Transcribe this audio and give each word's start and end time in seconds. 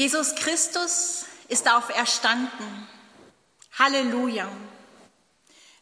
Jesus 0.00 0.34
Christus 0.34 1.26
ist 1.48 1.70
auferstanden. 1.70 2.88
Halleluja. 3.78 4.50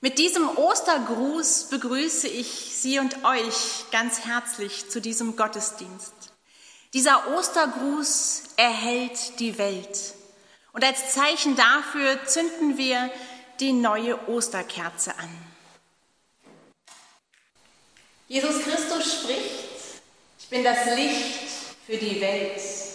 Mit 0.00 0.18
diesem 0.18 0.48
Ostergruß 0.58 1.68
begrüße 1.70 2.26
ich 2.26 2.74
Sie 2.74 2.98
und 2.98 3.24
euch 3.24 3.84
ganz 3.92 4.24
herzlich 4.24 4.90
zu 4.90 5.00
diesem 5.00 5.36
Gottesdienst. 5.36 6.12
Dieser 6.94 7.32
Ostergruß 7.36 8.42
erhält 8.56 9.38
die 9.38 9.56
Welt. 9.56 10.14
Und 10.72 10.82
als 10.82 11.12
Zeichen 11.12 11.54
dafür 11.54 12.26
zünden 12.26 12.76
wir 12.76 13.12
die 13.60 13.72
neue 13.72 14.18
Osterkerze 14.28 15.16
an. 15.16 15.30
Jesus 18.26 18.64
Christus 18.64 19.20
spricht, 19.20 19.92
ich 20.40 20.48
bin 20.48 20.64
das 20.64 20.86
Licht 20.96 21.38
für 21.86 21.96
die 21.96 22.20
Welt. 22.20 22.87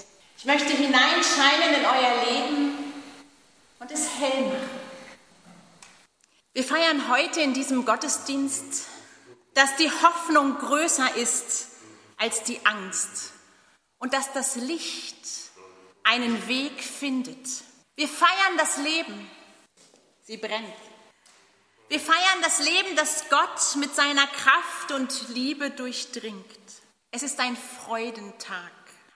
Ich 0.44 0.48
möchte 0.48 0.74
hineinscheinen 0.74 1.74
in 1.74 1.86
euer 1.86 2.26
Leben 2.26 2.94
und 3.80 3.90
es 3.90 4.10
hell 4.20 4.42
machen. 4.42 4.70
Wir 6.52 6.66
feiern 6.66 7.08
heute 7.08 7.40
in 7.40 7.54
diesem 7.54 7.86
Gottesdienst, 7.86 8.90
dass 9.54 9.78
die 9.78 9.90
Hoffnung 9.90 10.58
größer 10.58 11.16
ist 11.16 11.70
als 12.18 12.44
die 12.44 12.60
Angst 12.66 13.32
und 14.00 14.12
dass 14.14 14.34
das 14.34 14.58
Licht 14.58 15.16
einen 16.04 16.46
Weg 16.50 16.84
findet. 16.84 17.48
Wir 17.96 18.10
feiern 18.10 18.58
das 18.58 18.76
Leben. 18.80 19.32
Sie 20.24 20.36
brennt. 20.36 20.76
Wir 21.88 22.02
feiern 22.02 22.42
das 22.42 22.60
Leben, 22.60 22.98
das 22.98 23.30
Gott 23.30 23.78
mit 23.78 23.96
seiner 23.96 24.28
Kraft 24.28 24.92
und 24.92 25.30
Liebe 25.30 25.70
durchdringt. 25.70 26.44
Es 27.12 27.24
ist 27.24 27.40
ein 27.40 27.56
Freudentag, 27.56 28.74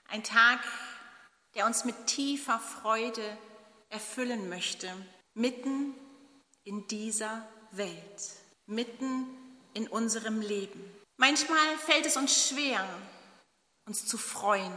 ein 0.07 0.23
Tag, 0.23 0.61
der 1.57 1.65
uns 1.65 1.85
mit 1.85 2.05
tiefer 2.05 2.59
Freude 2.59 3.37
erfüllen 3.89 4.47
möchte, 4.47 4.89
mitten 5.33 5.95
in 6.63 6.87
dieser 6.87 7.47
Welt, 7.71 8.31
mitten 8.67 9.25
in 9.73 9.87
unserem 9.87 10.39
Leben. 10.39 10.79
Manchmal 11.17 11.77
fällt 11.79 12.05
es 12.05 12.15
uns 12.15 12.47
schwer, 12.47 12.87
uns 13.87 14.05
zu 14.05 14.19
freuen. 14.19 14.71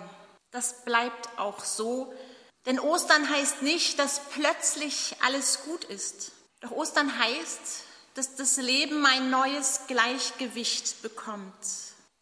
Das 0.53 0.85
bleibt 0.87 1.39
auch 1.39 1.63
so, 1.65 2.15
denn 2.65 2.81
Ostern 2.81 3.29
heißt 3.29 3.61
nicht, 3.61 3.99
dass 3.99 4.29
plötzlich 4.31 5.17
alles 5.23 5.65
gut 5.65 5.85
ist. 5.85 6.33
Doch 6.61 6.71
Ostern 6.71 7.19
heißt, 7.19 7.85
dass 8.15 8.37
das 8.37 8.57
Leben 8.57 9.05
ein 9.05 9.29
neues 9.29 9.83
Gleichgewicht 9.87 11.03
bekommt. 11.03 11.55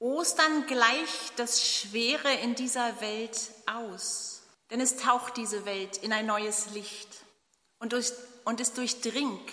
Ostern 0.01 0.67
gleicht 0.67 1.39
das 1.39 1.65
Schwere 1.65 2.33
in 2.35 2.57
dieser 2.57 3.01
Welt 3.01 3.39
aus, 3.67 4.38
denn 4.71 4.81
es 4.81 4.97
taucht 4.97 5.37
diese 5.37 5.65
Welt 5.65 5.99
in 5.99 6.13
ein 6.13 6.27
neues 6.27 6.71
Licht. 6.71 7.09
Und 7.79 7.93
durch 7.93 8.13
und 8.45 8.61
es 8.61 8.73
durchdringt 8.73 9.49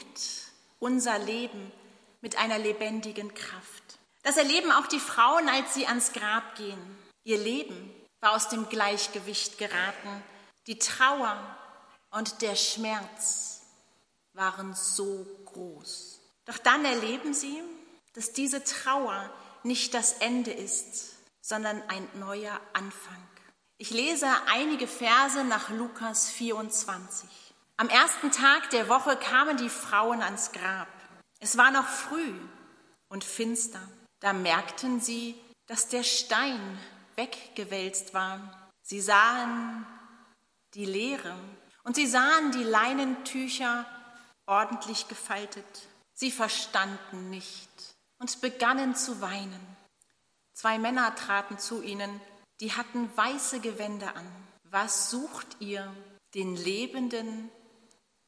unser 0.80 1.20
Leben 1.20 1.72
mit 2.22 2.38
einer 2.38 2.58
lebendigen 2.58 3.34
Kraft. 3.34 4.00
Das 4.24 4.38
erleben 4.38 4.72
auch 4.72 4.88
die 4.88 5.00
Frauen, 5.00 5.50
als 5.50 5.74
sie 5.74 5.86
ans 5.86 6.14
Grab 6.14 6.56
gehen. 6.56 6.98
Ihr 7.24 7.38
Leben 7.38 7.94
war 8.22 8.32
aus 8.32 8.50
dem 8.50 8.70
Gleichgewicht 8.70 9.58
geraten. 9.58 10.24
Die 10.68 10.80
Trauer 10.80 11.38
und 12.12 12.42
der 12.42 12.56
Schmerz 12.56 13.62
waren 14.34 14.74
so 14.74 15.26
groß. 15.46 16.20
Doch 16.46 16.58
dann 16.58 16.86
erleben 16.86 17.34
sie, 17.34 17.62
dass 18.14 18.32
diese 18.32 18.64
Trauer 18.64 19.30
nicht 19.64 19.94
das 19.94 20.14
Ende 20.14 20.52
ist, 20.52 21.16
sondern 21.42 21.82
ein 21.90 22.08
neuer 22.16 22.60
Anfang. 22.74 23.25
Ich 23.78 23.90
lese 23.90 24.28
einige 24.48 24.88
Verse 24.88 25.44
nach 25.44 25.70
Lukas 25.70 26.30
24. 26.30 27.30
Am 27.76 27.90
ersten 27.90 28.32
Tag 28.32 28.70
der 28.70 28.88
Woche 28.88 29.18
kamen 29.18 29.58
die 29.58 29.70
Frauen 29.70 30.22
ans 30.22 30.54
Grab. 30.54 30.88
Es 31.42 31.58
war 31.58 31.72
noch 31.72 31.86
früh 31.86 32.34
und 33.10 33.26
finster. 33.26 33.82
Da 34.22 34.32
merkten 34.32 35.02
sie, 35.02 35.36
dass 35.68 35.90
der 35.90 36.04
Stein 36.04 36.80
weggewälzt 37.16 38.14
war. 38.14 38.72
Sie 38.82 39.02
sahen 39.02 39.86
die 40.74 40.86
Leere 40.86 41.36
und 41.84 41.98
sie 41.98 42.08
sahen 42.08 42.54
die 42.54 42.64
Leinentücher 42.64 43.86
ordentlich 44.46 45.10
gefaltet. 45.10 45.90
Sie 46.14 46.32
verstanden 46.32 47.30
nicht 47.30 47.70
und 48.20 48.40
begannen 48.40 48.96
zu 48.96 49.20
weinen. 49.20 49.76
Zwei 50.54 50.80
Männer 50.80 51.14
traten 51.16 51.60
zu 51.60 51.82
ihnen, 51.82 52.22
die 52.62 52.74
hatten 52.74 53.10
weiße 53.16 53.60
Gewänder 53.60 54.16
an. 54.16 54.28
Was 54.64 55.10
sucht 55.10 55.58
ihr? 55.60 55.94
Den 56.34 56.56
Lebenden 56.56 57.50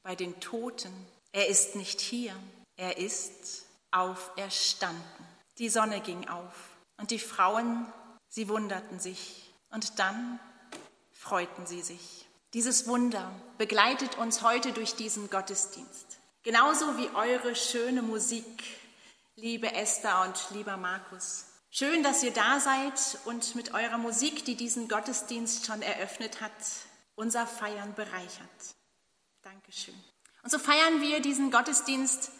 bei 0.04 0.16
den 0.16 0.40
Toten. 0.40 0.94
Er 1.34 1.48
ist 1.48 1.76
nicht 1.76 2.00
hier, 2.00 2.36
er 2.78 2.98
ist 2.98 3.66
auferstanden. 3.92 5.04
Die 5.58 5.70
Sonne 5.70 6.00
ging 6.02 6.28
auf 6.30 6.78
und 6.98 7.12
die 7.12 7.20
Frauen, 7.20 7.86
sie 8.30 8.48
wunderten 8.48 9.00
sich 9.00 9.52
und 9.70 10.00
dann 10.00 10.40
freuten 11.12 11.66
sie 11.66 11.82
sich. 11.82 12.28
Dieses 12.54 12.88
Wunder 12.88 13.30
begleitet 13.58 14.18
uns 14.18 14.42
heute 14.42 14.72
durch 14.72 14.96
diesen 14.96 15.30
Gottesdienst. 15.30 16.20
Genauso 16.44 16.98
wie 16.98 17.10
eure 17.10 17.56
schöne 17.56 18.02
Musik, 18.02 18.64
liebe 19.36 19.74
Esther 19.74 20.22
und 20.22 20.56
lieber 20.56 20.78
Markus. 20.78 21.47
Schön, 21.80 22.02
dass 22.02 22.24
ihr 22.24 22.34
da 22.34 22.60
seid 22.60 23.20
und 23.26 23.54
mit 23.54 23.76
eurer 23.76 24.00
Musik, 24.00 24.44
die 24.46 24.56
diesen 24.56 24.88
Gottesdienst 24.88 25.68
schon 25.68 25.84
eröffnet 25.84 26.42
hat, 26.42 26.52
unser 27.14 27.46
Feiern 27.46 27.94
bereichert. 27.94 28.76
Dankeschön. 29.44 29.94
Und 30.42 30.50
so 30.50 30.58
feiern 30.58 31.02
wir 31.02 31.20
diesen 31.20 31.52
Gottesdienst 31.52 32.32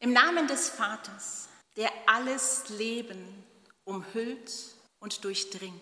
im 0.00 0.12
Namen 0.12 0.48
des 0.48 0.68
Vaters, 0.68 1.48
der 1.76 1.92
alles 2.06 2.70
Leben 2.70 3.46
umhüllt 3.84 4.52
und 4.98 5.22
durchdringt. 5.22 5.80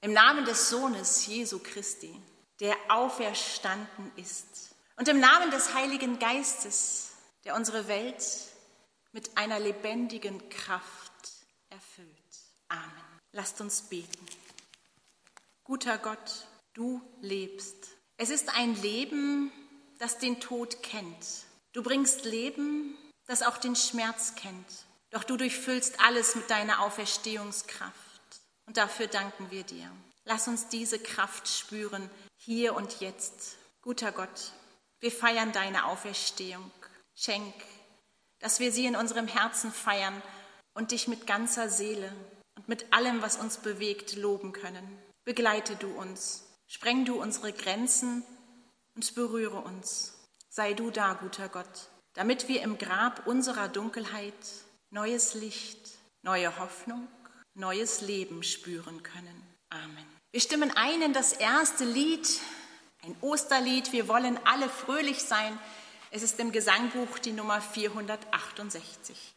Im 0.00 0.14
Namen 0.14 0.46
des 0.46 0.70
Sohnes 0.70 1.26
Jesu 1.26 1.58
Christi, 1.58 2.18
der 2.60 2.74
auferstanden 2.88 4.12
ist. 4.16 4.74
Und 4.96 5.08
im 5.08 5.20
Namen 5.20 5.50
des 5.50 5.74
Heiligen 5.74 6.18
Geistes, 6.18 7.10
der 7.44 7.54
unsere 7.54 7.86
Welt 7.86 8.24
mit 9.12 9.36
einer 9.36 9.60
lebendigen 9.60 10.48
Kraft. 10.48 10.99
Amen. 12.70 13.20
Lasst 13.32 13.60
uns 13.60 13.82
beten. 13.82 14.26
Guter 15.64 15.98
Gott, 15.98 16.46
du 16.72 17.02
lebst. 17.20 17.76
Es 18.16 18.30
ist 18.30 18.48
ein 18.56 18.80
Leben, 18.80 19.52
das 19.98 20.18
den 20.18 20.40
Tod 20.40 20.82
kennt. 20.82 21.44
Du 21.72 21.82
bringst 21.82 22.24
Leben, 22.24 22.96
das 23.26 23.42
auch 23.42 23.58
den 23.58 23.76
Schmerz 23.76 24.34
kennt. 24.34 24.66
Doch 25.10 25.24
du 25.24 25.36
durchfüllst 25.36 26.00
alles 26.00 26.34
mit 26.36 26.50
deiner 26.50 26.80
Auferstehungskraft. 26.80 27.94
Und 28.66 28.76
dafür 28.76 29.08
danken 29.08 29.50
wir 29.50 29.64
dir. 29.64 29.90
Lass 30.24 30.48
uns 30.48 30.68
diese 30.68 30.98
Kraft 30.98 31.48
spüren, 31.48 32.08
hier 32.36 32.74
und 32.74 33.00
jetzt. 33.00 33.56
Guter 33.82 34.12
Gott, 34.12 34.52
wir 35.00 35.10
feiern 35.10 35.52
deine 35.52 35.86
Auferstehung. 35.86 36.70
Schenk, 37.14 37.54
dass 38.38 38.60
wir 38.60 38.70
sie 38.70 38.86
in 38.86 38.96
unserem 38.96 39.26
Herzen 39.26 39.72
feiern 39.72 40.22
und 40.74 40.92
dich 40.92 41.08
mit 41.08 41.26
ganzer 41.26 41.68
Seele 41.68 42.14
mit 42.70 42.92
allem, 42.92 43.20
was 43.20 43.36
uns 43.36 43.56
bewegt, 43.56 44.16
loben 44.16 44.52
können. 44.52 44.96
Begleite 45.24 45.74
du 45.74 45.88
uns, 45.88 46.46
spreng 46.68 47.04
du 47.04 47.20
unsere 47.20 47.52
Grenzen 47.52 48.22
und 48.94 49.12
berühre 49.16 49.58
uns. 49.58 50.14
Sei 50.48 50.72
du 50.72 50.92
da, 50.92 51.14
guter 51.14 51.48
Gott, 51.48 51.88
damit 52.14 52.46
wir 52.46 52.62
im 52.62 52.78
Grab 52.78 53.26
unserer 53.26 53.68
Dunkelheit 53.68 54.34
neues 54.90 55.34
Licht, 55.34 55.98
neue 56.22 56.58
Hoffnung, 56.58 57.08
neues 57.54 58.02
Leben 58.02 58.44
spüren 58.44 59.02
können. 59.02 59.42
Amen. 59.70 60.06
Wir 60.30 60.40
stimmen 60.40 60.70
ein 60.76 61.02
in 61.02 61.12
das 61.12 61.32
erste 61.32 61.84
Lied, 61.84 62.40
ein 63.02 63.16
Osterlied. 63.20 63.90
Wir 63.90 64.06
wollen 64.06 64.38
alle 64.44 64.68
fröhlich 64.68 65.24
sein. 65.24 65.58
Es 66.12 66.22
ist 66.22 66.38
im 66.38 66.52
Gesangbuch 66.52 67.18
die 67.18 67.32
Nummer 67.32 67.60
468. 67.60 69.34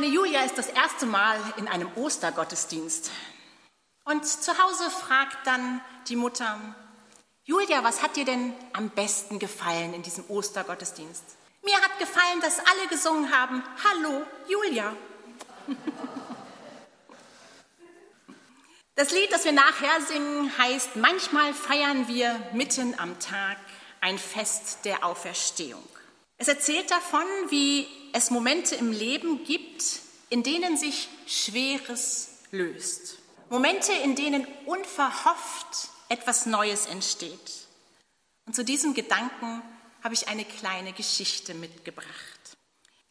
kleine 0.00 0.14
Julia 0.14 0.44
ist 0.44 0.56
das 0.56 0.68
erste 0.68 1.04
Mal 1.04 1.38
in 1.58 1.68
einem 1.68 1.90
Ostergottesdienst. 1.94 3.10
Und 4.04 4.24
zu 4.24 4.50
Hause 4.56 4.88
fragt 4.88 5.46
dann 5.46 5.82
die 6.08 6.16
Mutter, 6.16 6.58
Julia, 7.44 7.84
was 7.84 8.02
hat 8.02 8.16
dir 8.16 8.24
denn 8.24 8.54
am 8.72 8.88
besten 8.88 9.38
gefallen 9.38 9.92
in 9.92 10.02
diesem 10.02 10.24
Ostergottesdienst? 10.30 11.22
Mir 11.62 11.76
hat 11.76 11.98
gefallen, 11.98 12.40
dass 12.40 12.60
alle 12.60 12.88
gesungen 12.88 13.30
haben, 13.30 13.62
Hallo, 13.84 14.22
Julia. 14.48 14.96
Das 18.96 19.12
Lied, 19.12 19.32
das 19.32 19.46
wir 19.46 19.52
nachher 19.52 19.98
singen, 20.02 20.52
heißt, 20.58 20.96
manchmal 20.96 21.54
feiern 21.54 22.06
wir 22.06 22.38
mitten 22.52 22.94
am 22.98 23.18
Tag 23.18 23.56
ein 24.02 24.18
Fest 24.18 24.80
der 24.84 25.06
Auferstehung. 25.06 25.88
Es 26.36 26.48
erzählt 26.48 26.90
davon, 26.90 27.24
wie 27.48 27.86
es 28.12 28.30
Momente 28.30 28.74
im 28.74 28.92
Leben 28.92 29.44
gibt, 29.44 30.00
in 30.28 30.42
denen 30.42 30.76
sich 30.76 31.08
Schweres 31.26 32.28
löst. 32.50 33.18
Momente, 33.48 33.92
in 33.92 34.14
denen 34.14 34.46
unverhofft 34.66 35.88
etwas 36.08 36.46
Neues 36.46 36.86
entsteht. 36.86 37.66
Und 38.46 38.54
zu 38.54 38.64
diesem 38.64 38.94
Gedanken 38.94 39.62
habe 40.02 40.14
ich 40.14 40.28
eine 40.28 40.44
kleine 40.44 40.92
Geschichte 40.92 41.54
mitgebracht. 41.54 42.08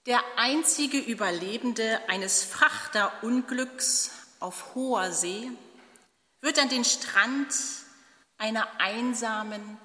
Der 0.05 0.21
einzige 0.37 0.97
Überlebende 0.97 1.99
eines 2.07 2.43
Frachterunglücks 2.43 4.11
auf 4.39 4.73
hoher 4.75 5.11
See 5.11 5.51
wird 6.41 6.57
an 6.57 6.69
den 6.69 6.85
Strand 6.85 7.53
einer 8.37 8.67
einsamen 8.79 9.77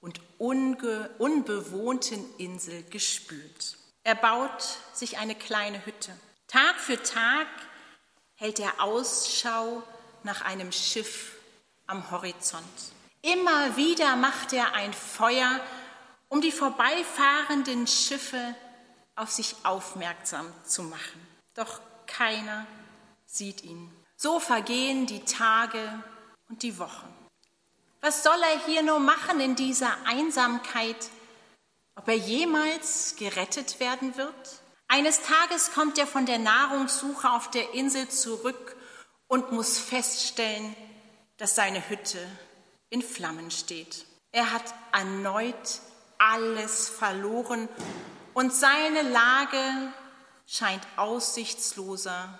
und 0.00 0.20
unbewohnten 0.38 2.24
Insel 2.38 2.82
gespült. 2.84 3.78
Er 4.04 4.14
baut 4.16 4.78
sich 4.92 5.18
eine 5.18 5.34
kleine 5.34 5.84
Hütte. 5.86 6.12
Tag 6.48 6.76
für 6.76 7.00
Tag 7.02 7.46
hält 8.34 8.58
er 8.58 8.80
Ausschau 8.80 9.82
nach 10.24 10.42
einem 10.42 10.72
Schiff 10.72 11.36
am 11.86 12.10
Horizont. 12.10 12.64
Immer 13.22 13.76
wieder 13.76 14.16
macht 14.16 14.52
er 14.52 14.74
ein 14.74 14.92
Feuer, 14.92 15.60
um 16.28 16.40
die 16.40 16.50
vorbeifahrenden 16.50 17.86
Schiffe 17.86 18.54
auf 19.14 19.30
sich 19.30 19.54
aufmerksam 19.62 20.52
zu 20.64 20.82
machen. 20.82 21.26
Doch 21.54 21.80
keiner 22.06 22.66
sieht 23.26 23.62
ihn. 23.62 23.90
So 24.16 24.40
vergehen 24.40 25.06
die 25.06 25.24
Tage 25.24 26.02
und 26.48 26.62
die 26.62 26.78
Wochen. 26.78 27.08
Was 28.00 28.24
soll 28.24 28.40
er 28.42 28.64
hier 28.66 28.82
nur 28.82 28.98
machen 28.98 29.38
in 29.38 29.54
dieser 29.54 29.94
Einsamkeit? 30.06 30.96
Ob 31.94 32.08
er 32.08 32.16
jemals 32.16 33.16
gerettet 33.16 33.78
werden 33.80 34.16
wird? 34.16 34.62
Eines 34.88 35.22
Tages 35.22 35.72
kommt 35.72 35.98
er 35.98 36.06
von 36.06 36.26
der 36.26 36.38
Nahrungssuche 36.38 37.30
auf 37.30 37.50
der 37.50 37.74
Insel 37.74 38.08
zurück 38.08 38.76
und 39.26 39.52
muss 39.52 39.78
feststellen, 39.78 40.74
dass 41.36 41.54
seine 41.54 41.88
Hütte 41.88 42.18
in 42.90 43.02
Flammen 43.02 43.50
steht. 43.50 44.06
Er 44.32 44.52
hat 44.52 44.74
erneut 44.92 45.80
alles 46.18 46.88
verloren 46.88 47.68
und 48.34 48.54
seine 48.54 49.02
Lage 49.02 49.92
scheint 50.46 50.86
aussichtsloser 50.96 52.38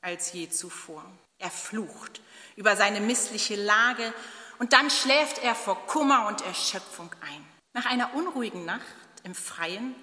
als 0.00 0.32
je 0.32 0.48
zuvor. 0.48 1.04
Er 1.38 1.50
flucht 1.50 2.20
über 2.56 2.76
seine 2.76 3.00
missliche 3.00 3.56
Lage 3.56 4.12
und 4.58 4.72
dann 4.72 4.90
schläft 4.90 5.38
er 5.38 5.54
vor 5.54 5.86
Kummer 5.86 6.26
und 6.28 6.42
Erschöpfung 6.42 7.10
ein. 7.20 7.53
Nach 7.74 7.86
einer 7.86 8.14
unruhigen 8.14 8.64
Nacht 8.64 8.82
im 9.24 9.34
Freien 9.34 9.96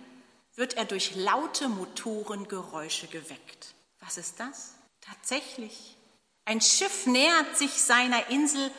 wird 0.56 0.76
er 0.76 0.84
durch 0.84 1.16
laute 1.16 1.70
Motorengeräusche 1.70 3.08
geweckt. 3.08 3.74
Was 4.02 4.18
ist 4.18 4.40
das? 4.42 4.76
Tatsächlich. 5.00 5.96
Ein 6.44 6.60
Schiff 6.60 7.06
nähert 7.06 7.58
sich 7.58 7.72
seiner 7.72 8.28
Insel, 8.28 8.72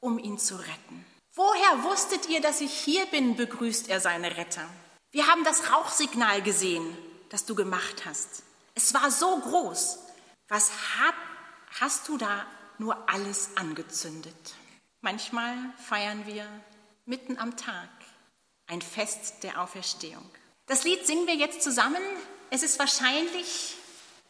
um 0.00 0.18
ihn 0.18 0.38
zu 0.38 0.56
retten. 0.56 1.04
Woher 1.34 1.84
wusstet 1.84 2.28
ihr, 2.30 2.40
dass 2.40 2.62
ich 2.62 2.72
hier 2.72 3.04
bin? 3.06 3.36
begrüßt 3.36 3.90
er 3.90 4.00
seine 4.00 4.36
Retter. 4.36 4.66
Wir 5.10 5.26
haben 5.26 5.44
das 5.44 5.70
Rauchsignal 5.70 6.40
gesehen, 6.40 6.96
das 7.28 7.44
du 7.44 7.54
gemacht 7.54 8.06
hast. 8.06 8.44
Es 8.74 8.94
war 8.94 9.10
so 9.10 9.38
groß. 9.40 9.98
Was 10.48 10.70
hab, 10.98 11.14
hast 11.78 12.08
du 12.08 12.16
da 12.16 12.46
nur 12.78 13.10
alles 13.10 13.50
angezündet? 13.56 14.54
Manchmal 15.02 15.54
feiern 15.76 16.26
wir 16.26 16.46
mitten 17.10 17.38
am 17.38 17.56
Tag 17.56 17.88
ein 18.68 18.80
Fest 18.80 19.42
der 19.42 19.60
Auferstehung. 19.60 20.24
Das 20.66 20.84
Lied 20.84 21.04
singen 21.04 21.26
wir 21.26 21.34
jetzt 21.34 21.60
zusammen. 21.60 22.00
Es 22.50 22.62
ist 22.62 22.78
wahrscheinlich 22.78 23.74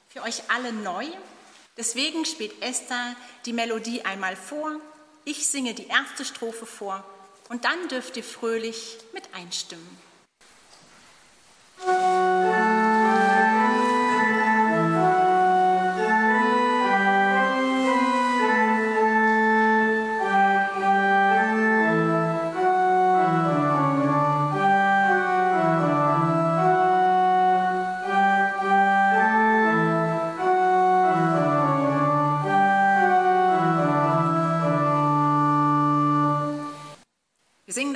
für 0.08 0.22
euch 0.22 0.42
alle 0.48 0.72
neu. 0.72 1.06
Deswegen 1.76 2.24
spielt 2.24 2.62
Esther 2.62 3.14
die 3.44 3.52
Melodie 3.52 4.02
einmal 4.06 4.34
vor. 4.34 4.80
Ich 5.26 5.46
singe 5.46 5.74
die 5.74 5.88
erste 5.88 6.24
Strophe 6.24 6.64
vor 6.64 7.04
und 7.50 7.66
dann 7.66 7.88
dürft 7.88 8.16
ihr 8.16 8.24
fröhlich 8.24 8.96
mit 9.12 9.34
einstimmen. 9.34 9.98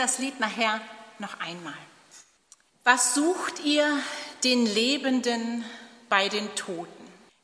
Das 0.05 0.19
Lied 0.19 0.39
nachher 0.39 0.83
noch 1.19 1.41
einmal. 1.41 1.73
Was 2.83 3.15
sucht 3.15 3.65
ihr 3.65 3.89
den 4.45 4.67
Lebenden 4.67 5.65
bei 6.11 6.29
den 6.29 6.55
Toten? 6.57 6.93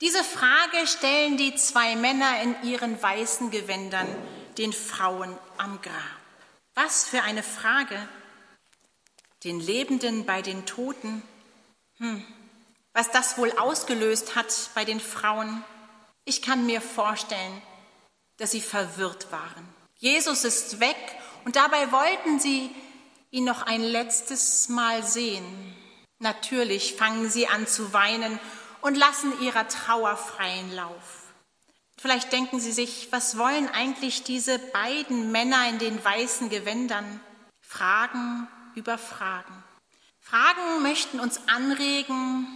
Diese 0.03 0.23
Frage 0.23 0.87
stellen 0.87 1.39
die 1.39 1.55
zwei 1.55 1.97
Männer 1.97 2.43
in 2.43 2.55
ihren 2.63 3.03
weißen 3.03 3.51
Gewändern 3.51 4.07
den 4.59 4.75
Frauen 4.75 5.35
am 5.57 5.81
Grab. 5.81 6.21
Was 6.75 7.07
für 7.07 7.23
eine 7.23 7.43
Frage. 7.43 7.97
Den 9.43 9.59
Lebenden 9.59 10.27
bei 10.27 10.43
den 10.43 10.67
Toten. 10.67 11.23
Hm. 11.97 12.23
Was 12.93 13.11
das 13.11 13.39
wohl 13.39 13.53
ausgelöst 13.53 14.37
hat 14.37 14.53
bei 14.75 14.85
den 14.85 15.01
Frauen. 15.01 15.65
Ich 16.27 16.43
kann 16.43 16.67
mir 16.67 16.83
vorstellen, 16.83 17.63
dass 18.37 18.51
sie 18.51 18.61
verwirrt 18.61 19.33
waren. 19.33 19.67
Jesus 19.97 20.45
ist 20.45 20.81
weg 20.81 21.17
und 21.45 21.57
dabei 21.57 21.91
wollten 21.93 22.39
sie 22.39 22.71
ihn 23.31 23.45
noch 23.45 23.63
ein 23.63 23.83
letztes 23.83 24.69
Mal 24.69 25.03
sehen. 25.03 25.45
Natürlich 26.19 26.97
fangen 26.97 27.31
sie 27.31 27.49
an 27.49 27.67
zu 27.67 27.93
weinen 27.93 28.39
und 28.83 28.97
lassen 28.97 29.41
ihrer 29.41 29.69
Trauer 29.69 30.17
freien 30.17 30.75
Lauf. 30.75 31.21
Vielleicht 31.97 32.33
denken 32.33 32.61
sie 32.61 32.73
sich, 32.73 33.09
was 33.13 33.37
wollen 33.37 33.69
eigentlich 33.69 34.23
diese 34.23 34.59
beiden 34.59 35.33
Männer 35.33 35.69
in 35.69 35.79
den 35.79 36.03
weißen 36.03 36.49
Gewändern? 36.49 37.21
Fragen 37.61 38.49
über 38.75 38.97
Fragen. 38.97 39.63
Fragen 40.19 40.83
möchten 40.83 41.21
uns 41.21 41.41
anregen, 41.49 42.47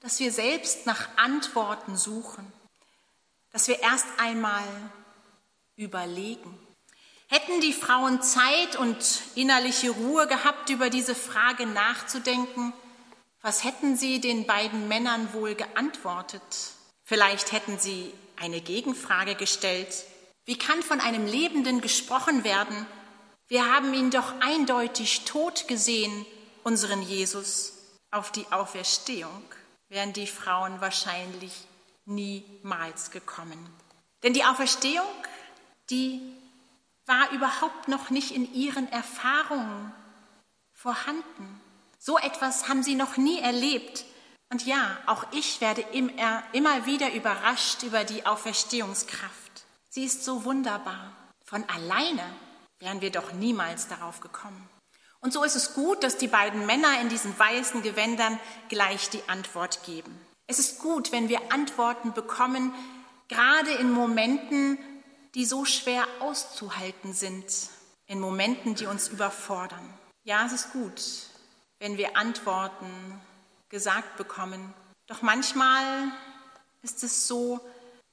dass 0.00 0.18
wir 0.18 0.32
selbst 0.32 0.86
nach 0.86 1.08
Antworten 1.16 1.96
suchen, 1.96 2.50
dass 3.52 3.68
wir 3.68 3.80
erst 3.80 4.06
einmal 4.18 4.64
überlegen. 5.76 6.58
Hätten 7.32 7.60
die 7.60 7.72
Frauen 7.72 8.22
Zeit 8.22 8.74
und 8.74 9.22
innerliche 9.36 9.90
Ruhe 9.90 10.26
gehabt, 10.26 10.68
über 10.68 10.90
diese 10.90 11.14
Frage 11.14 11.64
nachzudenken, 11.64 12.72
was 13.40 13.62
hätten 13.62 13.96
sie 13.96 14.20
den 14.20 14.46
beiden 14.46 14.88
Männern 14.88 15.32
wohl 15.32 15.54
geantwortet? 15.54 16.42
Vielleicht 17.04 17.52
hätten 17.52 17.78
sie 17.78 18.12
eine 18.36 18.60
Gegenfrage 18.60 19.36
gestellt. 19.36 19.94
Wie 20.44 20.58
kann 20.58 20.82
von 20.82 20.98
einem 20.98 21.24
Lebenden 21.24 21.80
gesprochen 21.80 22.42
werden? 22.42 22.84
Wir 23.46 23.72
haben 23.72 23.94
ihn 23.94 24.10
doch 24.10 24.34
eindeutig 24.40 25.24
tot 25.24 25.68
gesehen, 25.68 26.26
unseren 26.64 27.00
Jesus. 27.00 27.74
Auf 28.10 28.32
die 28.32 28.50
Auferstehung 28.50 29.44
wären 29.88 30.12
die 30.12 30.26
Frauen 30.26 30.80
wahrscheinlich 30.80 31.52
niemals 32.06 33.12
gekommen. 33.12 33.70
Denn 34.24 34.32
die 34.32 34.44
Auferstehung, 34.44 35.06
die 35.90 36.39
war 37.10 37.32
überhaupt 37.32 37.88
noch 37.88 38.10
nicht 38.10 38.30
in 38.30 38.54
ihren 38.54 38.90
Erfahrungen 38.92 39.92
vorhanden. 40.72 41.60
So 41.98 42.16
etwas 42.18 42.68
haben 42.68 42.84
sie 42.84 42.94
noch 42.94 43.16
nie 43.16 43.40
erlebt. 43.40 44.04
Und 44.52 44.64
ja, 44.64 44.96
auch 45.06 45.24
ich 45.32 45.60
werde 45.60 45.84
immer 46.52 46.86
wieder 46.86 47.12
überrascht 47.12 47.82
über 47.82 48.04
die 48.04 48.24
Auferstehungskraft. 48.26 49.64
Sie 49.88 50.04
ist 50.04 50.24
so 50.24 50.44
wunderbar. 50.44 51.12
Von 51.44 51.64
alleine 51.68 52.22
wären 52.78 53.00
wir 53.00 53.10
doch 53.10 53.32
niemals 53.32 53.88
darauf 53.88 54.20
gekommen. 54.20 54.68
Und 55.20 55.32
so 55.32 55.42
ist 55.42 55.56
es 55.56 55.74
gut, 55.74 56.04
dass 56.04 56.16
die 56.16 56.28
beiden 56.28 56.64
Männer 56.64 57.00
in 57.00 57.08
diesen 57.08 57.36
weißen 57.36 57.82
Gewändern 57.82 58.38
gleich 58.68 59.10
die 59.10 59.28
Antwort 59.28 59.82
geben. 59.84 60.16
Es 60.46 60.60
ist 60.60 60.78
gut, 60.78 61.10
wenn 61.10 61.28
wir 61.28 61.52
Antworten 61.52 62.12
bekommen, 62.12 62.72
gerade 63.28 63.72
in 63.72 63.90
Momenten, 63.90 64.78
die 65.34 65.44
so 65.44 65.64
schwer 65.64 66.06
auszuhalten 66.20 67.12
sind 67.12 67.46
in 68.06 68.20
Momenten, 68.20 68.74
die 68.74 68.86
uns 68.86 69.08
überfordern. 69.08 69.94
Ja, 70.24 70.44
es 70.46 70.52
ist 70.52 70.72
gut, 70.72 71.00
wenn 71.78 71.96
wir 71.96 72.16
Antworten 72.16 73.20
gesagt 73.68 74.16
bekommen. 74.16 74.74
Doch 75.06 75.22
manchmal 75.22 76.12
ist 76.82 77.02
es 77.04 77.26
so, 77.26 77.60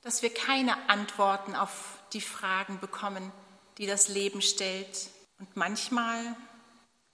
dass 0.02 0.22
wir 0.22 0.34
keine 0.34 0.90
Antworten 0.90 1.56
auf 1.56 2.02
die 2.14 2.22
Fragen 2.22 2.80
bekommen, 2.80 3.32
die 3.78 3.88
das 3.88 4.08
Leben 4.08 4.42
stellt. 4.42 5.10
Und 5.40 5.56
manchmal 5.56 6.36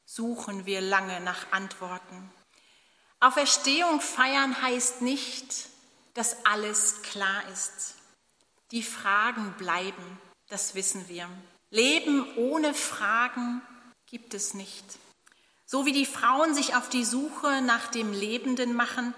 suchen 0.05 0.65
wir 0.65 0.81
lange 0.81 1.19
nach 1.21 1.51
Antworten. 1.51 2.31
Auferstehung 3.19 4.01
feiern 4.01 4.61
heißt 4.61 5.01
nicht, 5.01 5.69
dass 6.13 6.45
alles 6.45 7.01
klar 7.01 7.47
ist. 7.51 7.95
Die 8.73 8.81
Fragen 8.81 9.53
bleiben, 9.59 10.19
das 10.47 10.73
wissen 10.73 11.07
wir. 11.07 11.29
Leben 11.69 12.25
ohne 12.37 12.73
Fragen 12.73 13.61
gibt 14.07 14.33
es 14.33 14.55
nicht. 14.55 14.83
So 15.67 15.85
wie 15.85 15.91
die 15.91 16.07
Frauen 16.07 16.55
sich 16.55 16.75
auf 16.75 16.89
die 16.89 17.05
Suche 17.05 17.61
nach 17.61 17.91
dem 17.91 18.11
Lebenden 18.11 18.73
machen, 18.73 19.13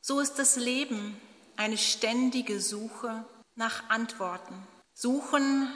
so 0.00 0.20
ist 0.20 0.36
das 0.36 0.56
Leben 0.56 1.20
eine 1.56 1.76
ständige 1.76 2.62
Suche 2.62 3.26
nach 3.56 3.90
Antworten. 3.90 4.54
Suchen 4.94 5.70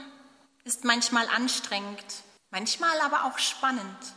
ist 0.65 0.85
manchmal 0.85 1.29
anstrengend, 1.29 2.23
manchmal 2.51 2.99
aber 3.03 3.27
auch 3.27 3.39
spannend. 3.39 4.15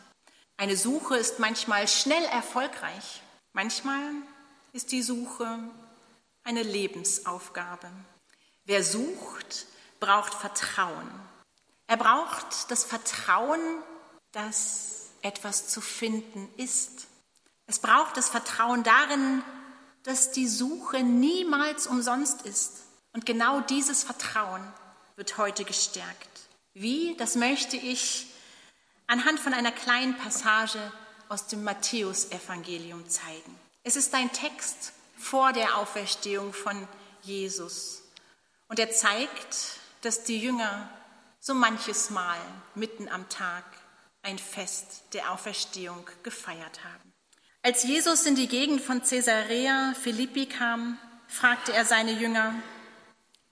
Eine 0.56 0.78
Suche 0.78 1.18
ist 1.18 1.38
manchmal 1.38 1.90
schnell 1.90 2.24
erfolgreich, 2.32 3.22
manchmal 3.52 4.14
ist 4.72 4.94
die 4.94 5.04
Suche 5.04 5.60
eine 6.46 6.64
Lebensaufgabe. 6.64 7.92
Wer 8.66 8.84
sucht, 8.84 9.66
braucht 10.00 10.34
Vertrauen. 10.34 11.10
Er 11.88 11.98
braucht 11.98 12.72
das 12.72 12.84
Vertrauen, 12.84 13.60
dass 14.32 15.10
etwas 15.22 15.68
zu 15.68 15.82
finden 15.82 16.50
ist. 16.58 17.08
Es 17.68 17.80
braucht 17.80 18.18
das 18.18 18.30
Vertrauen 18.30 18.84
darin, 18.84 19.44
dass 20.04 20.32
die 20.32 20.48
Suche 20.48 21.04
niemals 21.04 21.88
umsonst 21.88 22.44
ist. 22.44 22.84
Und 23.14 23.26
genau 23.26 23.62
dieses 23.62 24.04
Vertrauen 24.04 24.66
wird 25.16 25.38
heute 25.38 25.64
gestärkt. 25.64 26.30
Wie? 26.74 27.16
Das 27.18 27.36
möchte 27.36 27.78
ich 27.78 28.28
anhand 29.08 29.40
von 29.40 29.54
einer 29.54 29.72
kleinen 29.72 30.18
Passage 30.18 30.80
aus 31.28 31.48
dem 31.48 31.64
Matthäusevangelium 31.64 33.08
zeigen. 33.10 33.60
Es 33.84 33.96
ist 33.96 34.14
ein 34.14 34.32
Text 34.32 34.94
vor 35.18 35.54
der 35.54 35.78
Auferstehung 35.78 36.54
von 36.54 36.88
Jesus. 37.22 38.01
Und 38.72 38.80
er 38.80 38.90
zeigt, 38.90 39.82
dass 40.00 40.24
die 40.24 40.40
Jünger 40.40 40.90
so 41.42 41.54
manches 41.54 42.10
Mal 42.10 42.38
mitten 42.74 43.10
am 43.10 43.28
Tag 43.28 43.66
ein 44.24 44.40
Fest 44.40 45.04
der 45.12 45.34
Auferstehung 45.34 46.10
gefeiert 46.24 46.80
haben. 46.86 47.12
Als 47.64 47.84
Jesus 47.84 48.26
in 48.26 48.36
die 48.36 48.48
Gegend 48.48 48.80
von 48.80 49.04
Caesarea 49.04 49.94
Philippi 50.02 50.46
kam, 50.46 50.98
fragte 51.28 51.74
er 51.74 51.84
seine 51.84 52.14
Jünger, 52.14 52.56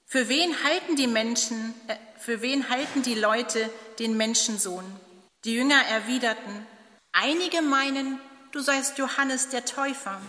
für 0.06 0.30
wen 0.30 0.64
halten 0.64 0.96
die 0.96 1.08
Menschen, 1.08 1.74
äh, 1.90 1.98
für 2.18 2.42
wen 2.42 2.70
halten 2.70 3.04
die 3.04 3.16
Leute 3.16 3.70
den 4.00 4.16
Menschensohn? 4.16 4.86
Die 5.44 5.54
Jünger 5.54 5.84
erwiderten, 5.88 6.66
einige 7.12 7.62
meinen, 7.62 8.22
du 8.54 8.62
seist 8.62 8.98
Johannes 8.98 9.50
der 9.50 9.66
Täufer. 9.66 10.22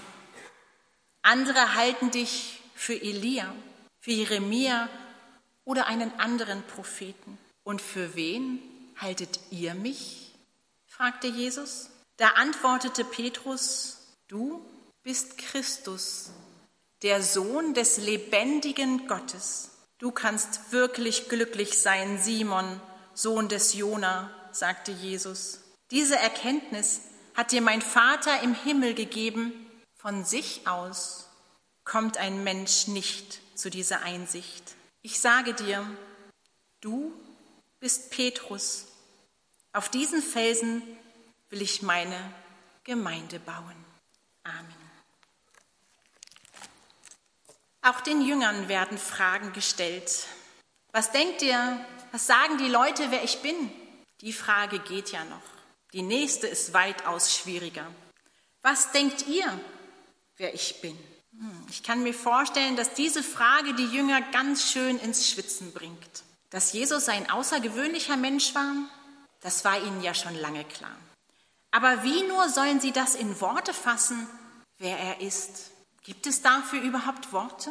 Andere 1.23 1.77
halten 1.77 2.11
dich 2.11 2.61
für 2.75 3.01
Elia, 3.01 3.55
für 4.01 4.11
Jeremia 4.11 4.89
oder 5.65 5.87
einen 5.87 6.13
anderen 6.19 6.63
Propheten. 6.65 7.39
Und 7.63 7.81
für 7.81 8.15
wen 8.17 8.61
haltet 8.97 9.39
ihr 9.51 9.75
mich? 9.75 10.35
fragte 10.87 11.29
Jesus. 11.29 11.91
Da 12.17 12.31
antwortete 12.31 13.05
Petrus, 13.05 13.99
du 14.29 14.65
bist 15.03 15.39
Christus, 15.39 16.31
der 17.03 17.23
Sohn 17.23 17.73
des 17.73 17.99
lebendigen 17.99 19.07
Gottes. 19.07 19.71
Du 19.99 20.11
kannst 20.11 20.73
wirklich 20.73 21.29
glücklich 21.29 21.79
sein, 21.81 22.19
Simon, 22.19 22.81
Sohn 23.15 23.49
des 23.49 23.75
Jona, 23.75 24.31
sagte 24.51 24.93
Jesus. 24.93 25.61
Diese 25.91 26.17
Erkenntnis 26.17 27.03
hat 27.35 27.53
dir 27.53 27.63
mein 27.63 27.83
Vater 27.83 28.43
im 28.43 28.55
Himmel 28.55 28.95
gegeben. 28.95 29.53
Von 29.95 30.25
sich 30.25 30.67
aus 30.67 31.29
kommt 31.85 32.17
ein 32.19 32.45
Mensch 32.45 32.87
nicht 32.87 33.41
zu 33.61 33.71
dieser 33.71 34.03
Einsicht. 34.03 34.75
Ich 35.03 35.21
sage 35.21 35.55
dir, 35.55 35.87
du 36.81 37.13
bist 37.79 38.11
Petrus. 38.11 38.87
Auf 39.73 39.89
diesen 39.89 40.23
Felsen 40.23 40.83
will 41.51 41.63
ich 41.63 41.83
meine 41.83 42.19
Gemeinde 42.85 43.39
bauen. 43.39 43.77
Amen. 44.45 44.91
Auch 47.83 48.01
den 48.01 48.21
Jüngern 48.23 48.69
werden 48.69 48.99
Fragen 48.99 49.53
gestellt. 49.53 50.27
Was 50.93 51.13
denkt 51.13 51.43
ihr, 51.43 51.85
was 52.13 52.27
sagen 52.27 52.59
die 52.59 52.69
Leute, 52.69 53.11
wer 53.11 53.23
ich 53.23 53.41
bin? 53.41 53.71
Die 54.21 54.33
Frage 54.33 54.81
geht 54.81 55.13
ja 55.13 55.25
noch. 55.25 55.43
Die 55.93 56.03
nächste 56.03 56.47
ist 56.47 56.73
weitaus 56.73 57.35
schwieriger. 57.35 57.87
Was 58.63 58.93
denkt 58.93 59.27
ihr, 59.27 59.59
wer 60.37 60.55
ich 60.55 60.81
bin? 60.81 60.99
Ich 61.71 61.85
kann 61.85 62.03
mir 62.03 62.15
vorstellen, 62.15 62.75
dass 62.75 62.95
diese 62.95 63.23
Frage 63.23 63.75
die 63.75 63.87
Jünger 63.87 64.21
ganz 64.33 64.73
schön 64.73 64.99
ins 64.99 65.31
Schwitzen 65.31 65.73
bringt. 65.73 66.25
Dass 66.51 66.73
Jesus 66.73 67.09
ein 67.09 67.31
außergewöhnlicher 67.31 68.17
Mensch 68.17 68.57
war, 68.57 68.75
das 69.41 69.65
war 69.65 69.81
ihnen 69.81 70.03
ja 70.03 70.13
schon 70.13 70.35
lange 70.35 70.65
klar. 70.65 70.97
Aber 71.71 72.03
wie 72.03 72.25
nur 72.25 72.49
sollen 72.49 72.81
sie 72.81 72.91
das 72.91 73.15
in 73.15 73.41
Worte 73.41 73.73
fassen, 73.73 74.27
wer 74.79 74.99
er 74.99 75.21
ist? 75.21 75.71
Gibt 76.03 76.27
es 76.27 76.43
dafür 76.43 76.83
überhaupt 76.83 77.33
Worte? 77.33 77.71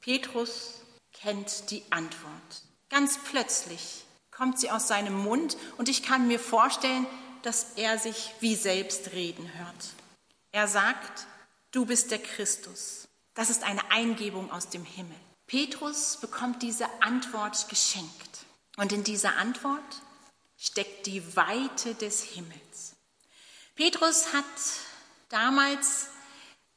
Petrus 0.00 0.80
kennt 1.12 1.72
die 1.72 1.82
Antwort. 1.90 2.62
Ganz 2.88 3.18
plötzlich 3.18 4.04
kommt 4.30 4.60
sie 4.60 4.70
aus 4.70 4.86
seinem 4.86 5.24
Mund 5.24 5.56
und 5.76 5.88
ich 5.88 6.04
kann 6.04 6.28
mir 6.28 6.38
vorstellen, 6.38 7.06
dass 7.42 7.72
er 7.74 7.98
sich 7.98 8.32
wie 8.38 8.54
selbst 8.54 9.12
reden 9.12 9.50
hört. 9.54 9.92
Er 10.52 10.68
sagt, 10.68 11.26
du 11.72 11.84
bist 11.84 12.12
der 12.12 12.20
Christus. 12.20 13.08
Das 13.34 13.50
ist 13.50 13.64
eine 13.64 13.90
Eingebung 13.90 14.50
aus 14.50 14.68
dem 14.68 14.84
Himmel. 14.84 15.16
Petrus 15.46 16.18
bekommt 16.20 16.62
diese 16.62 16.86
Antwort 17.02 17.68
geschenkt. 17.68 18.46
Und 18.76 18.92
in 18.92 19.04
dieser 19.04 19.36
Antwort 19.36 20.02
steckt 20.56 21.06
die 21.06 21.36
Weite 21.36 21.94
des 21.94 22.22
Himmels. 22.22 22.96
Petrus 23.74 24.32
hat 24.32 24.44
damals 25.28 26.08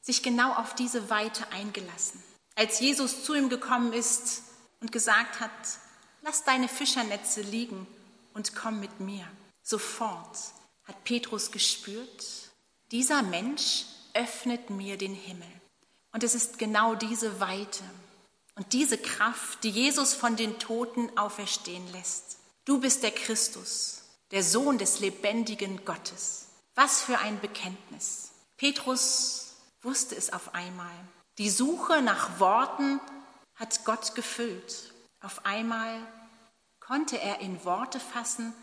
sich 0.02 0.24
genau 0.24 0.54
auf 0.54 0.76
diese 0.76 1.10
Weite 1.10 1.52
eingelassen. 1.52 2.24
Als 2.56 2.80
Jesus 2.80 3.24
zu 3.24 3.36
ihm 3.36 3.50
gekommen 3.50 3.94
ist 3.94 4.42
und 4.80 4.92
gesagt 4.92 5.40
hat, 5.40 5.52
lass 6.22 6.44
deine 6.44 6.68
Fischernetze 6.68 7.42
liegen 7.42 7.88
und 8.34 8.56
komm 8.56 8.80
mit 8.80 9.00
mir. 9.00 9.28
Sofort 9.62 10.38
hat 10.86 11.04
Petrus 11.04 11.52
gespürt, 11.52 12.26
dieser 12.92 13.22
Mensch 13.22 13.86
öffnet 14.14 14.70
mir 14.70 14.98
den 14.98 15.14
Himmel. 15.14 15.52
Und 16.12 16.24
es 16.24 16.36
ist 16.36 16.58
genau 16.58 16.96
diese 16.96 17.40
Weite 17.40 17.84
und 18.56 18.74
diese 18.74 18.98
Kraft, 18.98 19.64
die 19.64 19.70
Jesus 19.70 20.14
von 20.14 20.36
den 20.36 20.58
Toten 20.60 21.16
auferstehen 21.18 21.92
lässt. 21.92 22.38
Du 22.66 22.80
bist 22.80 23.04
der 23.04 23.12
Christus, 23.12 24.02
der 24.32 24.44
Sohn 24.44 24.78
des 24.78 25.00
lebendigen 25.00 25.86
Gottes. 25.86 26.48
Was 26.76 27.02
für 27.02 27.20
ein 27.20 27.40
Bekenntnis. 27.40 28.32
Petrus 28.58 29.56
wusste 29.82 30.16
es 30.16 30.34
auf 30.34 30.54
einmal. 30.54 30.94
Die 31.38 31.50
Suche 31.50 32.02
nach 32.02 32.40
Worten 32.40 33.00
hat 33.56 33.86
Gott 33.86 34.16
gefüllt. 34.16 34.94
Auf 35.22 35.46
einmal 35.46 36.00
konnte 36.80 37.20
er 37.20 37.40
in 37.40 37.64
Worte 37.64 38.00
fassen, 38.00 38.54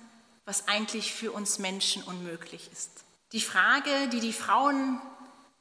was 0.45 0.69
eigentlich 0.69 1.13
für 1.13 1.33
uns 1.33 1.59
Menschen 1.59 2.03
unmöglich 2.03 2.71
ist. 2.73 2.91
Die 3.33 3.41
Frage, 3.41 4.09
die 4.09 4.21
die 4.21 4.33
Frauen 4.33 5.01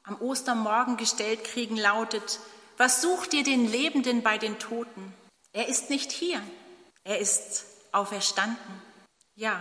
am 0.04 0.20
Ostermorgen 0.20 0.96
gestellt 0.96 1.44
kriegen, 1.44 1.76
lautet, 1.76 2.40
was 2.76 3.02
sucht 3.02 3.34
ihr 3.34 3.42
den 3.42 3.70
Lebenden 3.70 4.22
bei 4.22 4.38
den 4.38 4.58
Toten? 4.58 5.12
Er 5.52 5.68
ist 5.68 5.90
nicht 5.90 6.12
hier, 6.12 6.42
er 7.04 7.18
ist 7.18 7.64
auferstanden. 7.92 8.82
Ja, 9.34 9.60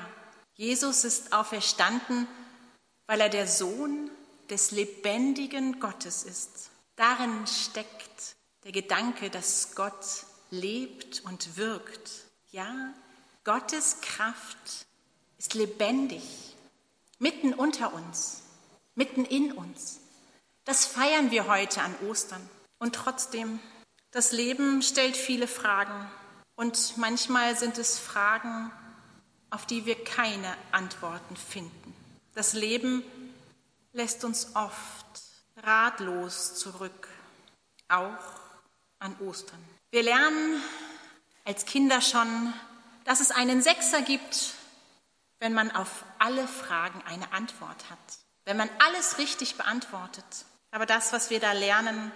Jesus 0.55 1.03
ist 1.03 1.33
auferstanden, 1.33 2.27
weil 3.07 3.21
er 3.21 3.29
der 3.29 3.47
Sohn 3.47 4.11
des 4.49 4.71
lebendigen 4.71 5.79
Gottes 5.79 6.23
ist. 6.23 6.69
Darin 6.95 7.47
steckt 7.47 8.35
der 8.63 8.71
Gedanke, 8.71 9.29
dass 9.29 9.75
Gott 9.75 10.25
lebt 10.51 11.23
und 11.25 11.57
wirkt. 11.57 12.11
Ja, 12.51 12.93
Gottes 13.43 14.01
Kraft 14.01 14.85
ist 15.37 15.53
lebendig, 15.53 16.23
mitten 17.19 17.53
unter 17.53 17.93
uns, 17.93 18.43
mitten 18.95 19.25
in 19.25 19.51
uns. 19.51 19.99
Das 20.65 20.85
feiern 20.85 21.31
wir 21.31 21.47
heute 21.47 21.81
an 21.81 21.95
Ostern. 22.07 22.49
Und 22.79 22.95
trotzdem, 22.95 23.59
das 24.11 24.31
Leben 24.31 24.81
stellt 24.81 25.17
viele 25.17 25.47
Fragen. 25.47 26.09
Und 26.55 26.97
manchmal 26.97 27.57
sind 27.57 27.77
es 27.77 27.99
Fragen 27.99 28.71
auf 29.53 29.67
die 29.67 29.85
wir 29.85 30.03
keine 30.03 30.51
Antworten 30.71 31.35
finden. 31.35 31.93
Das 32.33 32.53
Leben 32.53 33.03
lässt 33.91 34.23
uns 34.23 34.55
oft 34.55 35.05
ratlos 35.57 36.55
zurück, 36.55 37.07
auch 37.87 38.17
an 38.97 39.15
Ostern. 39.19 39.63
Wir 39.91 40.01
lernen 40.01 40.59
als 41.45 41.65
Kinder 41.65 42.01
schon, 42.01 42.51
dass 43.05 43.19
es 43.19 43.29
einen 43.29 43.61
Sechser 43.61 44.01
gibt, 44.01 44.55
wenn 45.37 45.53
man 45.53 45.69
auf 45.69 46.03
alle 46.17 46.47
Fragen 46.47 47.03
eine 47.05 47.31
Antwort 47.31 47.91
hat, 47.91 47.99
wenn 48.45 48.57
man 48.57 48.71
alles 48.79 49.19
richtig 49.19 49.55
beantwortet. 49.55 50.25
Aber 50.73 50.87
das, 50.87 51.13
was 51.13 51.29
wir 51.29 51.39
da 51.39 51.51
lernen 51.51 52.11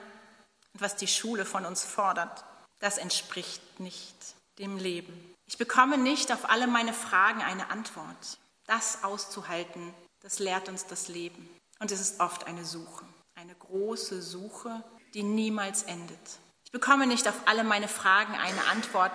und 0.73 0.81
was 0.81 0.95
die 0.95 1.07
Schule 1.07 1.45
von 1.45 1.63
uns 1.63 1.83
fordert, 1.83 2.43
das 2.79 2.97
entspricht 2.97 3.79
nicht 3.79 4.15
dem 4.57 4.77
Leben. 4.77 5.35
Ich 5.45 5.59
bekomme 5.59 5.97
nicht 5.99 6.31
auf 6.31 6.49
alle 6.49 6.65
meine 6.65 6.93
Fragen 6.93 7.43
eine 7.43 7.69
Antwort. 7.69 8.39
Das 8.65 9.03
auszuhalten, 9.03 9.93
das 10.21 10.39
lehrt 10.39 10.69
uns 10.69 10.87
das 10.87 11.07
Leben. 11.07 11.47
Und 11.79 11.91
es 11.91 12.01
ist 12.01 12.19
oft 12.19 12.47
eine 12.47 12.65
Suche, 12.65 13.05
eine 13.35 13.53
große 13.53 14.23
Suche, 14.23 14.83
die 15.13 15.21
niemals 15.21 15.83
endet. 15.83 16.19
Ich 16.65 16.71
bekomme 16.71 17.05
nicht 17.05 17.27
auf 17.27 17.39
alle 17.45 17.63
meine 17.63 17.87
Fragen 17.87 18.33
eine 18.33 18.65
Antwort. 18.65 19.11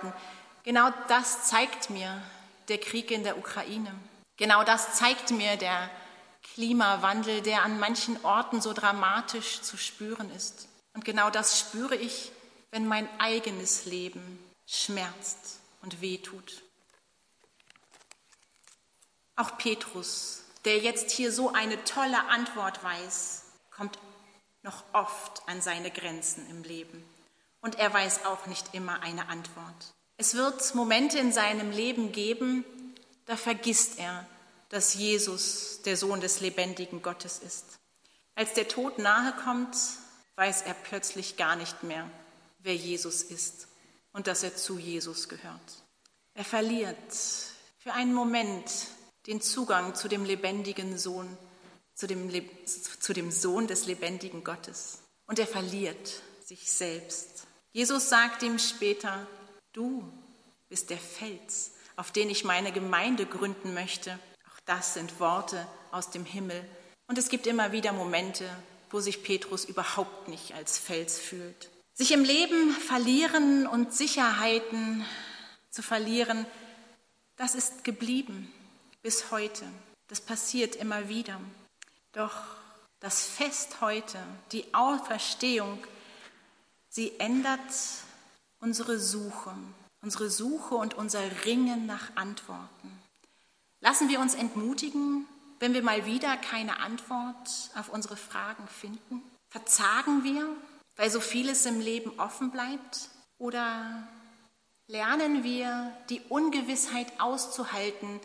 Genau 0.63 0.89
das 1.09 1.49
zeigt 1.49 1.89
mir 1.89 2.21
der 2.69 2.77
Krieg 2.77 3.11
in 3.11 3.23
der 3.23 3.37
Ukraine. 3.37 3.93
Genau 4.37 4.63
das 4.63 4.95
zeigt 4.95 5.31
mir 5.31 5.57
der 5.57 5.89
Klimawandel, 6.43 7.41
der 7.41 7.63
an 7.63 7.79
manchen 7.79 8.23
Orten 8.23 8.61
so 8.61 8.73
dramatisch 8.73 9.61
zu 9.61 9.77
spüren 9.77 10.29
ist. 10.35 10.67
Und 10.93 11.05
genau 11.05 11.29
das 11.29 11.59
spüre 11.59 11.95
ich, 11.95 12.31
wenn 12.71 12.87
mein 12.87 13.07
eigenes 13.19 13.85
Leben 13.85 14.39
schmerzt 14.67 15.59
und 15.81 16.01
wehtut. 16.01 16.63
Auch 19.35 19.57
Petrus, 19.57 20.43
der 20.65 20.77
jetzt 20.77 21.11
hier 21.11 21.31
so 21.31 21.51
eine 21.53 21.83
tolle 21.85 22.27
Antwort 22.29 22.83
weiß, 22.83 23.43
kommt 23.71 23.97
noch 24.61 24.83
oft 24.93 25.41
an 25.47 25.61
seine 25.61 25.91
Grenzen 25.91 26.47
im 26.49 26.63
Leben. 26.63 27.03
Und 27.61 27.79
er 27.79 27.93
weiß 27.93 28.25
auch 28.25 28.45
nicht 28.45 28.73
immer 28.73 29.01
eine 29.01 29.27
Antwort. 29.29 29.93
Es 30.17 30.35
wird 30.35 30.75
Momente 30.75 31.17
in 31.17 31.31
seinem 31.31 31.71
Leben 31.71 32.11
geben, 32.11 32.63
da 33.25 33.35
vergisst 33.35 33.99
er, 33.99 34.25
dass 34.73 34.95
Jesus 34.95 35.83
der 35.85 35.95
Sohn 35.95 36.19
des 36.19 36.41
lebendigen 36.41 37.03
Gottes 37.03 37.37
ist. 37.37 37.77
Als 38.33 38.55
der 38.55 38.67
Tod 38.67 38.97
nahe 38.97 39.31
kommt, 39.43 39.77
weiß 40.35 40.63
er 40.63 40.73
plötzlich 40.73 41.37
gar 41.37 41.55
nicht 41.55 41.83
mehr, 41.83 42.09
wer 42.57 42.75
Jesus 42.75 43.21
ist 43.21 43.67
und 44.13 44.25
dass 44.25 44.41
er 44.41 44.55
zu 44.55 44.79
Jesus 44.79 45.29
gehört. 45.29 45.83
Er 46.33 46.43
verliert 46.43 46.97
für 47.77 47.93
einen 47.93 48.15
Moment 48.15 48.65
den 49.27 49.41
Zugang 49.41 49.93
zu 49.93 50.07
dem 50.07 50.25
lebendigen 50.25 50.97
Sohn, 50.97 51.37
zu 51.93 52.07
dem, 52.07 52.31
zu 52.65 53.13
dem 53.13 53.29
Sohn 53.29 53.67
des 53.67 53.85
lebendigen 53.85 54.43
Gottes. 54.43 55.03
Und 55.27 55.37
er 55.37 55.45
verliert 55.45 56.23
sich 56.43 56.71
selbst. 56.71 57.45
Jesus 57.73 58.09
sagt 58.09 58.41
ihm 58.41 58.57
später, 58.57 59.27
du 59.71 60.11
bist 60.67 60.89
der 60.89 60.97
Fels, 60.97 61.73
auf 61.95 62.11
den 62.11 62.31
ich 62.31 62.43
meine 62.43 62.71
Gemeinde 62.71 63.27
gründen 63.27 63.75
möchte. 63.75 64.17
Das 64.65 64.93
sind 64.93 65.19
Worte 65.19 65.67
aus 65.91 66.09
dem 66.09 66.25
Himmel. 66.25 66.63
Und 67.07 67.17
es 67.17 67.29
gibt 67.29 67.47
immer 67.47 67.71
wieder 67.71 67.91
Momente, 67.91 68.49
wo 68.89 68.99
sich 68.99 69.23
Petrus 69.23 69.65
überhaupt 69.65 70.27
nicht 70.27 70.53
als 70.53 70.77
Fels 70.77 71.19
fühlt. 71.19 71.69
Sich 71.93 72.11
im 72.11 72.23
Leben 72.23 72.71
verlieren 72.71 73.67
und 73.67 73.93
Sicherheiten 73.93 75.05
zu 75.69 75.81
verlieren, 75.81 76.45
das 77.35 77.55
ist 77.55 77.83
geblieben 77.83 78.51
bis 79.01 79.31
heute. 79.31 79.65
Das 80.07 80.21
passiert 80.21 80.75
immer 80.75 81.09
wieder. 81.09 81.39
Doch 82.13 82.33
das 82.99 83.25
Fest 83.25 83.81
heute, 83.81 84.17
die 84.51 84.73
Auferstehung, 84.73 85.77
sie 86.89 87.19
ändert 87.19 87.59
unsere 88.59 88.97
Suche, 88.97 89.53
unsere 90.01 90.29
Suche 90.29 90.75
und 90.75 90.93
unser 90.93 91.43
Ringen 91.43 91.85
nach 91.85 92.15
Antworten. 92.15 92.92
Lassen 93.83 94.09
wir 94.09 94.19
uns 94.19 94.33
entmutigen, 94.33 95.27
wenn 95.59 95.75
wir 95.75 95.83
mal 95.83 96.07
wieder 96.07 96.35
keine 96.37 96.79
Antwort 96.79 97.69
auf 97.75 97.89
unsere 97.89 98.17
Fragen 98.17 98.67
finden? 98.67 99.21
Verzagen 99.49 100.23
wir 100.23 100.47
weil 100.95 101.09
so 101.09 101.19
vieles 101.19 101.65
im 101.65 101.79
Leben 101.79 102.19
offen 102.19 102.51
bleibt? 102.51 103.09
Oder 103.37 104.07
lernen 104.87 105.43
wir 105.43 105.91
die 106.09 106.21
Ungewissheit 106.29 107.19
auszuhalten, 107.19 108.19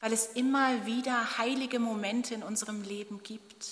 weil 0.00 0.12
es 0.12 0.26
immer 0.26 0.86
wieder 0.86 1.38
heilige 1.38 1.78
Momente 1.78 2.34
in 2.34 2.42
unserem 2.42 2.82
Leben 2.82 3.22
gibt, 3.22 3.68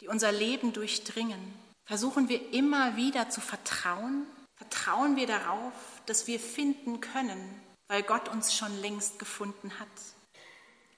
die 0.00 0.08
unser 0.08 0.32
Leben 0.32 0.72
durchdringen? 0.72 1.40
Versuchen 1.84 2.28
wir 2.28 2.52
immer 2.52 2.96
wieder 2.96 3.28
zu 3.28 3.40
vertrauen? 3.40 4.26
Vertrauen 4.56 5.16
wir 5.16 5.26
darauf, 5.26 5.72
dass 6.06 6.26
wir 6.26 6.38
finden 6.38 7.00
können, 7.00 7.60
weil 7.88 8.02
Gott 8.02 8.28
uns 8.28 8.54
schon 8.54 8.80
längst 8.80 9.18
gefunden 9.18 9.78
hat? 9.78 9.88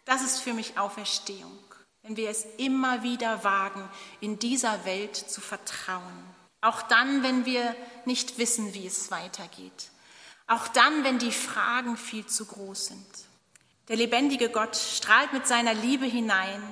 Das 0.05 0.23
ist 0.23 0.41
für 0.41 0.53
mich 0.53 0.79
Auferstehung, 0.79 1.59
wenn 2.03 2.17
wir 2.17 2.29
es 2.31 2.47
immer 2.59 3.03
wieder 3.03 3.45
wagen, 3.45 3.89
in 4.21 4.39
dieser 4.39 4.85
Welt 4.85 5.17
zu 5.17 5.41
vertrauen. 5.41 6.25
Auch 6.61 6.83
dann, 6.83 7.23
wenn 7.23 7.45
wir 7.45 7.75
nicht 8.05 8.39
wissen, 8.39 8.75
wie 8.75 8.87
es 8.87 9.11
weitergeht. 9.11 9.91
Auch 10.47 10.69
dann, 10.69 11.05
wenn 11.05 11.19
die 11.19 11.33
Fragen 11.33 11.97
viel 11.97 12.27
zu 12.27 12.45
groß 12.47 12.87
sind. 12.87 13.07
Der 13.89 13.97
lebendige 13.97 14.49
Gott 14.49 14.77
strahlt 14.77 15.33
mit 15.33 15.47
seiner 15.47 15.75
Liebe 15.75 16.07
hinein 16.07 16.63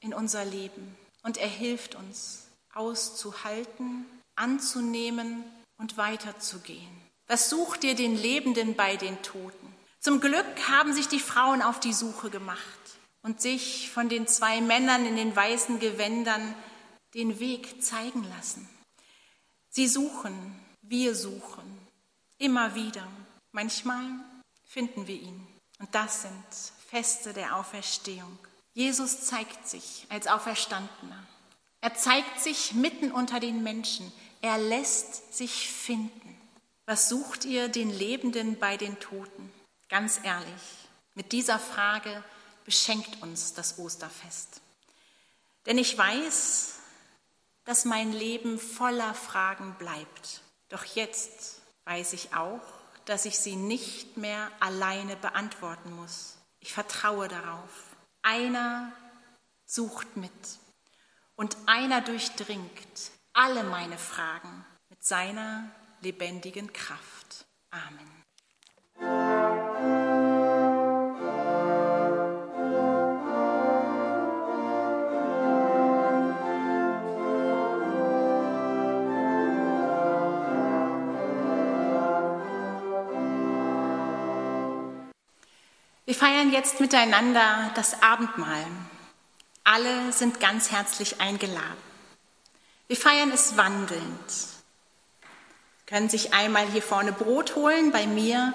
in 0.00 0.12
unser 0.12 0.44
Leben 0.44 0.96
und 1.22 1.38
er 1.38 1.48
hilft 1.48 1.94
uns 1.94 2.48
auszuhalten, 2.74 4.06
anzunehmen 4.36 5.42
und 5.78 5.96
weiterzugehen. 5.96 7.02
Was 7.26 7.50
sucht 7.50 7.84
ihr 7.84 7.94
den 7.94 8.16
Lebenden 8.16 8.74
bei 8.74 8.96
den 8.96 9.20
Toten? 9.22 9.74
Zum 10.00 10.20
Glück 10.20 10.68
haben 10.68 10.92
sich 10.92 11.08
die 11.08 11.20
Frauen 11.20 11.60
auf 11.60 11.80
die 11.80 11.92
Suche 11.92 12.30
gemacht 12.30 12.60
und 13.22 13.40
sich 13.40 13.90
von 13.90 14.08
den 14.08 14.26
zwei 14.28 14.60
Männern 14.60 15.04
in 15.04 15.16
den 15.16 15.34
weißen 15.34 15.80
Gewändern 15.80 16.54
den 17.14 17.40
Weg 17.40 17.82
zeigen 17.82 18.24
lassen. 18.36 18.68
Sie 19.70 19.88
suchen, 19.88 20.58
wir 20.82 21.14
suchen, 21.14 21.78
immer 22.38 22.74
wieder. 22.74 23.06
Manchmal 23.52 24.04
finden 24.64 25.06
wir 25.06 25.20
ihn. 25.20 25.46
Und 25.78 25.94
das 25.94 26.22
sind 26.22 26.44
Feste 26.90 27.32
der 27.32 27.56
Auferstehung. 27.56 28.38
Jesus 28.74 29.26
zeigt 29.26 29.68
sich 29.68 30.06
als 30.08 30.26
Auferstandener. 30.26 31.26
Er 31.80 31.94
zeigt 31.94 32.40
sich 32.40 32.74
mitten 32.74 33.12
unter 33.12 33.40
den 33.40 33.62
Menschen. 33.62 34.12
Er 34.40 34.58
lässt 34.58 35.34
sich 35.36 35.68
finden. 35.68 36.36
Was 36.86 37.08
sucht 37.08 37.44
ihr 37.44 37.68
den 37.68 37.90
Lebenden 37.90 38.58
bei 38.58 38.76
den 38.76 38.98
Toten? 39.00 39.52
Ganz 39.88 40.20
ehrlich, 40.22 40.88
mit 41.14 41.32
dieser 41.32 41.58
Frage 41.58 42.22
beschenkt 42.64 43.22
uns 43.22 43.54
das 43.54 43.78
Osterfest. 43.78 44.60
Denn 45.66 45.78
ich 45.78 45.96
weiß, 45.96 46.78
dass 47.64 47.84
mein 47.84 48.12
Leben 48.12 48.58
voller 48.58 49.14
Fragen 49.14 49.74
bleibt. 49.78 50.42
Doch 50.68 50.84
jetzt 50.84 51.60
weiß 51.84 52.12
ich 52.12 52.34
auch, 52.34 52.62
dass 53.04 53.24
ich 53.24 53.38
sie 53.38 53.56
nicht 53.56 54.16
mehr 54.16 54.50
alleine 54.60 55.16
beantworten 55.16 55.92
muss. 55.92 56.36
Ich 56.60 56.72
vertraue 56.72 57.28
darauf. 57.28 57.96
Einer 58.22 58.92
sucht 59.64 60.16
mit 60.16 60.30
und 61.36 61.56
einer 61.66 62.00
durchdringt 62.00 63.10
alle 63.32 63.62
meine 63.64 63.96
Fragen 63.96 64.64
mit 64.90 65.04
seiner 65.04 65.70
lebendigen 66.00 66.72
Kraft. 66.72 67.46
Amen. 67.70 69.27
Wir 86.08 86.14
feiern 86.14 86.50
jetzt 86.50 86.80
miteinander 86.80 87.70
das 87.74 88.02
Abendmahl. 88.02 88.64
Alle 89.62 90.10
sind 90.10 90.40
ganz 90.40 90.70
herzlich 90.70 91.20
eingeladen. 91.20 91.76
Wir 92.86 92.96
feiern 92.96 93.30
es 93.30 93.58
wandelnd. 93.58 94.30
Sie 94.30 95.84
können 95.84 96.08
sich 96.08 96.32
einmal 96.32 96.66
hier 96.68 96.80
vorne 96.80 97.12
Brot 97.12 97.56
holen 97.56 97.92
bei 97.92 98.06
mir 98.06 98.54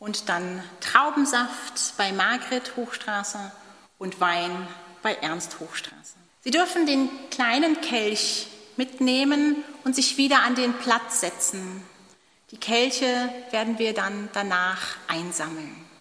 und 0.00 0.28
dann 0.28 0.62
Traubensaft 0.80 1.96
bei 1.96 2.12
Margret 2.12 2.76
Hochstraße 2.76 3.38
und 3.96 4.20
Wein 4.20 4.68
bei 5.00 5.14
Ernst 5.14 5.60
Hochstraße. 5.60 6.16
Sie 6.42 6.50
dürfen 6.50 6.84
den 6.84 7.08
kleinen 7.30 7.80
Kelch 7.80 8.48
mitnehmen 8.76 9.64
und 9.84 9.96
sich 9.96 10.18
wieder 10.18 10.42
an 10.42 10.56
den 10.56 10.74
Platz 10.74 11.20
setzen. 11.20 11.82
Die 12.50 12.58
Kelche 12.58 13.32
werden 13.50 13.78
wir 13.78 13.94
dann 13.94 14.28
danach 14.34 14.96
einsammeln. 15.08 15.91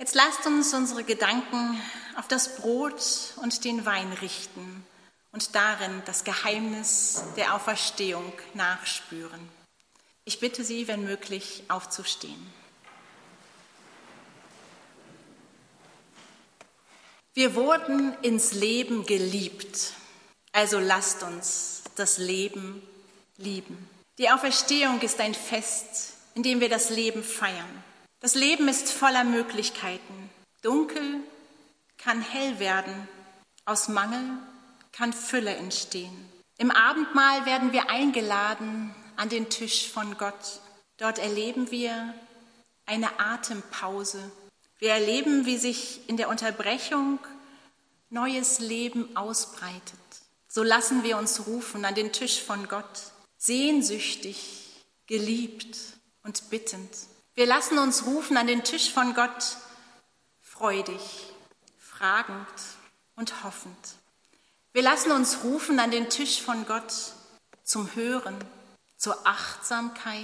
Jetzt 0.00 0.14
lasst 0.14 0.46
uns 0.46 0.72
unsere 0.74 1.02
Gedanken 1.02 1.80
auf 2.16 2.28
das 2.28 2.56
Brot 2.56 3.34
und 3.42 3.64
den 3.64 3.84
Wein 3.84 4.12
richten 4.12 4.86
und 5.32 5.56
darin 5.56 6.02
das 6.04 6.22
Geheimnis 6.22 7.24
der 7.36 7.54
Auferstehung 7.54 8.32
nachspüren. 8.54 9.40
Ich 10.24 10.38
bitte 10.38 10.62
Sie, 10.62 10.86
wenn 10.86 11.02
möglich, 11.02 11.64
aufzustehen. 11.66 12.46
Wir 17.34 17.56
wurden 17.56 18.14
ins 18.22 18.52
Leben 18.52 19.04
geliebt, 19.04 19.94
also 20.52 20.78
lasst 20.78 21.24
uns 21.24 21.82
das 21.96 22.18
Leben 22.18 22.82
lieben. 23.36 23.90
Die 24.18 24.30
Auferstehung 24.30 25.00
ist 25.00 25.18
ein 25.18 25.34
Fest, 25.34 26.14
in 26.36 26.44
dem 26.44 26.60
wir 26.60 26.68
das 26.68 26.90
Leben 26.90 27.24
feiern. 27.24 27.84
Das 28.20 28.34
Leben 28.34 28.66
ist 28.66 28.90
voller 28.90 29.22
Möglichkeiten. 29.22 30.30
Dunkel 30.62 31.20
kann 31.98 32.20
hell 32.20 32.58
werden, 32.58 33.08
aus 33.64 33.88
Mangel 33.88 34.38
kann 34.92 35.12
Fülle 35.12 35.54
entstehen. 35.54 36.28
Im 36.56 36.72
Abendmahl 36.72 37.46
werden 37.46 37.72
wir 37.72 37.90
eingeladen 37.90 38.92
an 39.16 39.28
den 39.28 39.48
Tisch 39.48 39.88
von 39.88 40.18
Gott. 40.18 40.60
Dort 40.96 41.20
erleben 41.20 41.70
wir 41.70 42.12
eine 42.86 43.20
Atempause. 43.20 44.32
Wir 44.80 44.90
erleben, 44.90 45.46
wie 45.46 45.56
sich 45.58 46.08
in 46.08 46.16
der 46.16 46.28
Unterbrechung 46.28 47.20
neues 48.10 48.58
Leben 48.58 49.16
ausbreitet. 49.16 49.98
So 50.48 50.64
lassen 50.64 51.04
wir 51.04 51.18
uns 51.18 51.46
rufen 51.46 51.84
an 51.84 51.94
den 51.94 52.10
Tisch 52.10 52.42
von 52.42 52.66
Gott, 52.66 53.12
sehnsüchtig, 53.36 54.84
geliebt 55.06 55.76
und 56.24 56.50
bittend. 56.50 56.90
Wir 57.38 57.46
lassen 57.46 57.78
uns 57.78 58.04
rufen 58.04 58.36
an 58.36 58.48
den 58.48 58.64
Tisch 58.64 58.92
von 58.92 59.14
Gott, 59.14 59.58
freudig, 60.40 61.00
fragend 61.78 62.36
und 63.14 63.44
hoffend. 63.44 63.78
Wir 64.72 64.82
lassen 64.82 65.12
uns 65.12 65.44
rufen 65.44 65.78
an 65.78 65.92
den 65.92 66.10
Tisch 66.10 66.42
von 66.42 66.66
Gott 66.66 66.92
zum 67.62 67.94
Hören, 67.94 68.34
zur 68.96 69.24
Achtsamkeit 69.24 70.20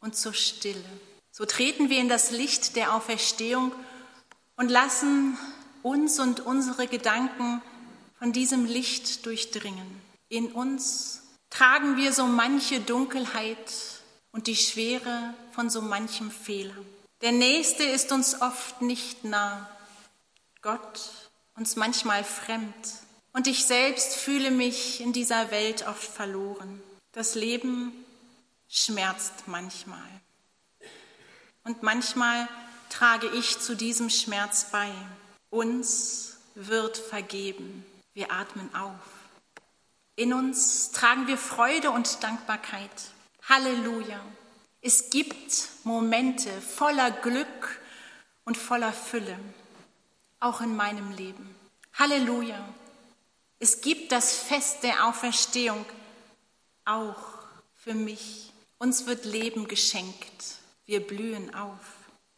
und 0.00 0.16
zur 0.16 0.34
Stille. 0.34 0.84
So 1.30 1.46
treten 1.46 1.88
wir 1.88 1.98
in 1.98 2.10
das 2.10 2.30
Licht 2.30 2.76
der 2.76 2.92
Auferstehung 2.92 3.72
und 4.56 4.70
lassen 4.70 5.38
uns 5.82 6.20
und 6.20 6.40
unsere 6.40 6.88
Gedanken 6.88 7.62
von 8.18 8.34
diesem 8.34 8.66
Licht 8.66 9.24
durchdringen. 9.24 10.02
In 10.28 10.52
uns 10.52 11.22
tragen 11.48 11.96
wir 11.96 12.12
so 12.12 12.26
manche 12.26 12.80
Dunkelheit 12.80 13.72
und 14.34 14.48
die 14.48 14.56
Schwere 14.56 15.32
von 15.52 15.70
so 15.70 15.80
manchem 15.80 16.30
Fehler. 16.30 16.74
Der 17.22 17.32
Nächste 17.32 17.84
ist 17.84 18.12
uns 18.12 18.42
oft 18.42 18.82
nicht 18.82 19.24
nah, 19.24 19.66
Gott 20.60 21.00
uns 21.56 21.76
manchmal 21.76 22.24
fremd. 22.24 22.74
Und 23.32 23.46
ich 23.46 23.64
selbst 23.64 24.16
fühle 24.16 24.50
mich 24.50 25.00
in 25.00 25.12
dieser 25.12 25.50
Welt 25.50 25.86
oft 25.86 26.02
verloren. 26.02 26.82
Das 27.12 27.36
Leben 27.36 27.92
schmerzt 28.68 29.46
manchmal. 29.46 30.08
Und 31.62 31.82
manchmal 31.82 32.48
trage 32.90 33.28
ich 33.28 33.60
zu 33.60 33.76
diesem 33.76 34.10
Schmerz 34.10 34.66
bei. 34.70 34.90
Uns 35.50 36.36
wird 36.56 36.98
vergeben. 36.98 37.86
Wir 38.14 38.32
atmen 38.32 38.74
auf. 38.74 38.98
In 40.16 40.32
uns 40.32 40.90
tragen 40.90 41.26
wir 41.26 41.38
Freude 41.38 41.90
und 41.92 42.22
Dankbarkeit. 42.22 42.90
Halleluja. 43.46 44.24
Es 44.80 45.10
gibt 45.10 45.68
Momente 45.84 46.50
voller 46.62 47.10
Glück 47.10 47.78
und 48.46 48.56
voller 48.56 48.92
Fülle, 48.92 49.38
auch 50.40 50.62
in 50.62 50.74
meinem 50.74 51.12
Leben. 51.12 51.54
Halleluja. 51.92 52.66
Es 53.58 53.82
gibt 53.82 54.12
das 54.12 54.34
Fest 54.34 54.82
der 54.82 55.06
Auferstehung, 55.06 55.84
auch 56.86 57.16
für 57.74 57.92
mich. 57.92 58.50
Uns 58.78 59.04
wird 59.04 59.26
Leben 59.26 59.68
geschenkt. 59.68 60.56
Wir 60.86 61.06
blühen 61.06 61.54
auf. 61.54 61.80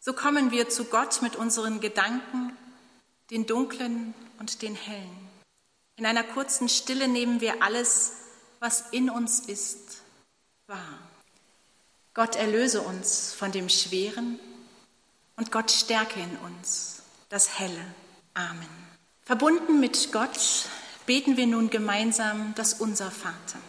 So 0.00 0.12
kommen 0.12 0.50
wir 0.50 0.68
zu 0.68 0.86
Gott 0.86 1.22
mit 1.22 1.36
unseren 1.36 1.80
Gedanken, 1.80 2.56
den 3.30 3.46
dunklen 3.46 4.12
und 4.40 4.60
den 4.60 4.74
hellen. 4.74 5.28
In 5.94 6.04
einer 6.04 6.24
kurzen 6.24 6.68
Stille 6.68 7.06
nehmen 7.06 7.40
wir 7.40 7.62
alles, 7.62 8.12
was 8.58 8.90
in 8.90 9.08
uns 9.08 9.40
ist, 9.40 10.02
wahr. 10.66 10.98
Gott 12.14 12.34
erlöse 12.34 12.80
uns 12.80 13.32
von 13.32 13.52
dem 13.52 13.68
Schweren 13.68 14.40
und 15.36 15.52
Gott 15.52 15.70
stärke 15.70 16.18
in 16.18 16.36
uns 16.38 17.02
das 17.28 17.58
Helle. 17.58 17.84
Amen. 18.34 18.68
Verbunden 19.22 19.80
mit 19.80 20.12
Gott 20.12 20.38
beten 21.04 21.36
wir 21.36 21.46
nun 21.46 21.70
gemeinsam 21.70 22.52
das 22.56 22.74
Unser 22.74 23.10
Vater. 23.10 23.60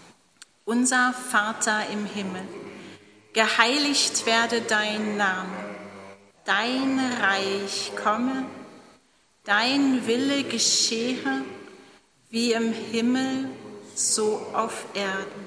Unser 0.65 1.13
Vater 1.13 1.87
im 1.89 2.05
Himmel, 2.05 2.43
geheiligt 3.33 4.25
werde 4.25 4.61
dein 4.61 5.17
Name, 5.17 5.75
dein 6.45 6.99
Reich 7.21 7.91
komme, 7.95 8.45
dein 9.43 10.07
Wille 10.07 10.43
geschehe, 10.43 11.43
wie 12.29 12.53
im 12.53 12.73
Himmel, 12.73 13.49
so 13.95 14.45
auf 14.53 14.85
Erden. 14.93 15.46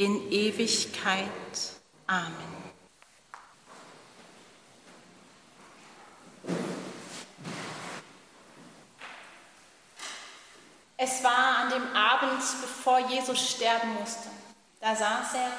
in 0.00 0.32
Ewigkeit. 0.32 1.28
Amen. 2.06 2.32
Es 10.96 11.22
war 11.22 11.58
an 11.58 11.70
dem 11.70 11.94
Abend, 11.94 12.40
bevor 12.62 12.98
Jesus 13.10 13.50
sterben 13.50 13.94
musste. 14.00 14.28
Da 14.80 14.96
saß 14.96 15.34
er, 15.34 15.52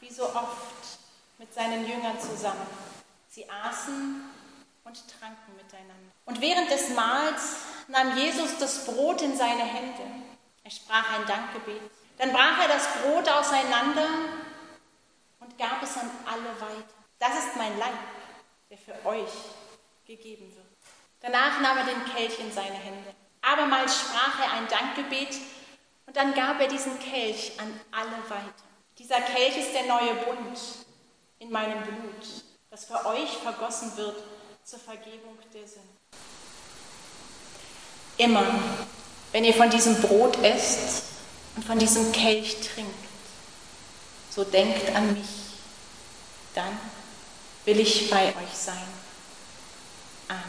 wie 0.00 0.12
so 0.12 0.26
oft, 0.26 0.98
mit 1.38 1.52
seinen 1.52 1.88
Jüngern 1.88 2.20
zusammen. 2.20 2.66
Sie 3.28 3.50
aßen 3.50 4.22
und 4.84 4.94
tranken 5.18 5.56
miteinander. 5.56 6.12
Und 6.24 6.40
während 6.40 6.70
des 6.70 6.90
Mahls 6.90 7.56
nahm 7.88 8.16
Jesus 8.16 8.58
das 8.60 8.86
Brot 8.86 9.22
in 9.22 9.36
seine 9.36 9.64
Hände. 9.64 10.02
Er 10.62 10.70
sprach 10.70 11.18
ein 11.18 11.26
Dankgebet 11.26 11.95
dann 12.18 12.32
brach 12.32 12.58
er 12.60 12.68
das 12.68 12.86
Brot 13.02 13.28
auseinander 13.28 14.08
und 15.40 15.58
gab 15.58 15.82
es 15.82 15.96
an 15.96 16.10
alle 16.26 16.60
weiter. 16.60 16.94
Das 17.18 17.38
ist 17.38 17.56
mein 17.56 17.78
Leib, 17.78 17.94
der 18.70 18.78
für 18.78 19.06
euch 19.06 19.30
gegeben 20.06 20.54
wird. 20.54 20.66
Danach 21.20 21.60
nahm 21.60 21.78
er 21.78 21.84
den 21.84 22.04
Kelch 22.14 22.38
in 22.38 22.52
seine 22.52 22.74
Hände. 22.74 23.14
Abermals 23.42 24.00
sprach 24.00 24.40
er 24.40 24.52
ein 24.52 24.68
Dankgebet 24.68 25.36
und 26.06 26.16
dann 26.16 26.34
gab 26.34 26.60
er 26.60 26.68
diesen 26.68 26.98
Kelch 26.98 27.52
an 27.58 27.80
alle 27.90 28.18
weiter. 28.28 28.52
Dieser 28.98 29.20
Kelch 29.20 29.56
ist 29.58 29.74
der 29.74 29.86
neue 29.86 30.14
Bund 30.14 30.58
in 31.38 31.50
meinem 31.50 31.82
Blut, 31.82 32.44
das 32.70 32.86
für 32.86 33.04
euch 33.06 33.30
vergossen 33.38 33.96
wird 33.96 34.22
zur 34.64 34.78
Vergebung 34.78 35.38
der 35.52 35.66
Sünden. 35.66 35.96
Immer, 38.18 38.44
wenn 39.32 39.44
ihr 39.44 39.54
von 39.54 39.68
diesem 39.68 40.00
Brot 40.00 40.42
esst 40.42 41.15
und 41.56 41.64
von 41.64 41.78
diesem 41.78 42.12
Kelch 42.12 42.58
trinkt, 42.60 42.94
so 44.30 44.44
denkt 44.44 44.94
an 44.94 45.14
mich, 45.14 45.26
dann 46.54 46.78
will 47.64 47.80
ich 47.80 48.10
bei 48.10 48.28
euch 48.28 48.54
sein. 48.54 48.86
Amen. 50.28 50.42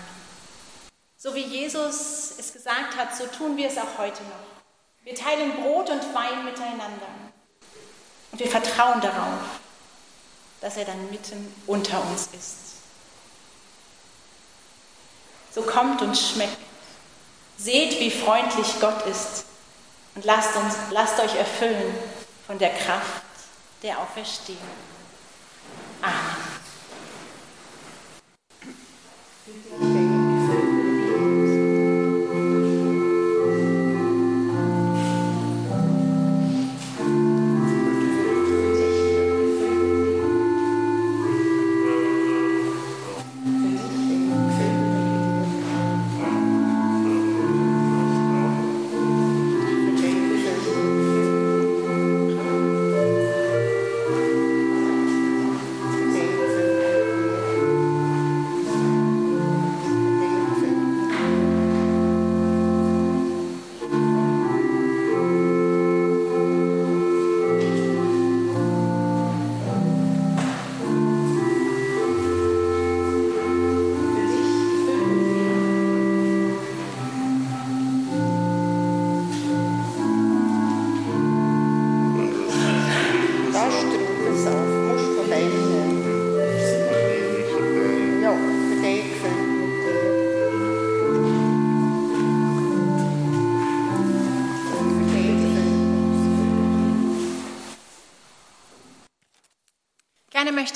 So 1.17 1.33
wie 1.33 1.45
Jesus 1.45 2.33
es 2.37 2.51
gesagt 2.53 2.97
hat, 2.97 3.15
so 3.15 3.25
tun 3.25 3.55
wir 3.55 3.67
es 3.67 3.77
auch 3.77 3.97
heute 3.97 4.21
noch. 4.23 5.05
Wir 5.05 5.15
teilen 5.15 5.53
Brot 5.61 5.89
und 5.89 6.13
Wein 6.13 6.43
miteinander 6.43 7.07
und 8.31 8.39
wir 8.39 8.49
vertrauen 8.49 8.99
darauf, 8.99 9.39
dass 10.59 10.75
er 10.75 10.83
dann 10.83 11.09
mitten 11.09 11.53
unter 11.65 12.03
uns 12.07 12.27
ist. 12.37 12.57
So 15.55 15.61
kommt 15.61 16.01
und 16.01 16.17
schmeckt. 16.17 16.57
Seht, 17.57 17.99
wie 17.99 18.11
freundlich 18.11 18.79
Gott 18.81 19.05
ist 19.07 19.45
und 20.17 20.25
lasst, 20.25 20.55
uns, 20.55 20.75
lasst 20.89 21.19
euch 21.19 21.35
erfüllen 21.35 21.93
von 22.47 22.57
der 22.57 22.71
Kraft 22.71 23.21
der 23.83 23.99
Auferstehung. 23.99 24.57
Amen. 29.79 30.16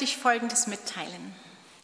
Möchte 0.01 0.17
ich 0.17 0.23
Folgendes 0.23 0.65
mitteilen. 0.65 1.35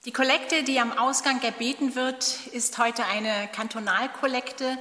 Die 0.05 0.11
Kollekte, 0.11 0.63
die 0.63 0.79
am 0.79 0.91
Ausgang 0.91 1.39
erbeten 1.43 1.93
wird, 1.93 2.47
ist 2.47 2.75
heute 2.79 3.05
eine 3.05 3.47
Kantonalkollekte 3.49 4.79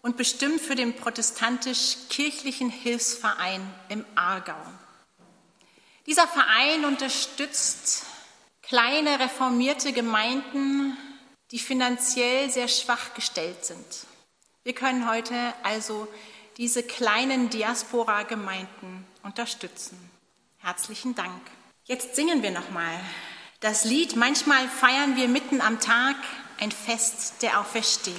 und 0.00 0.16
bestimmt 0.16 0.58
für 0.58 0.74
den 0.74 0.96
protestantisch-kirchlichen 0.96 2.70
Hilfsverein 2.70 3.60
im 3.90 4.06
Aargau. 4.14 4.56
Dieser 6.06 6.26
Verein 6.26 6.86
unterstützt 6.86 8.06
kleine 8.62 9.20
reformierte 9.20 9.92
Gemeinden, 9.92 10.96
die 11.50 11.58
finanziell 11.58 12.48
sehr 12.50 12.68
schwach 12.68 13.12
gestellt 13.12 13.66
sind. 13.66 14.06
Wir 14.62 14.72
können 14.72 15.10
heute 15.10 15.34
also 15.62 16.08
diese 16.56 16.82
kleinen 16.82 17.50
Diaspora-Gemeinden 17.50 19.06
unterstützen. 19.22 19.98
Herzlichen 20.56 21.14
Dank. 21.14 21.42
Jetzt 21.90 22.16
singen 22.16 22.42
wir 22.42 22.50
nochmal 22.50 23.00
das 23.60 23.86
Lied. 23.86 24.14
Manchmal 24.14 24.68
feiern 24.68 25.16
wir 25.16 25.26
mitten 25.26 25.62
am 25.62 25.80
Tag 25.80 26.16
ein 26.60 26.70
Fest 26.70 27.40
der 27.40 27.58
Auferstehung. 27.58 28.18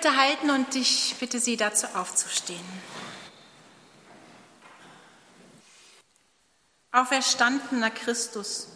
Fürbitte 0.00 0.16
halten 0.16 0.50
und 0.50 0.74
ich 0.76 1.14
bitte 1.20 1.40
Sie 1.40 1.58
dazu 1.58 1.86
aufzustehen. 1.94 2.64
Auferstandener 6.90 7.90
Christus, 7.90 8.68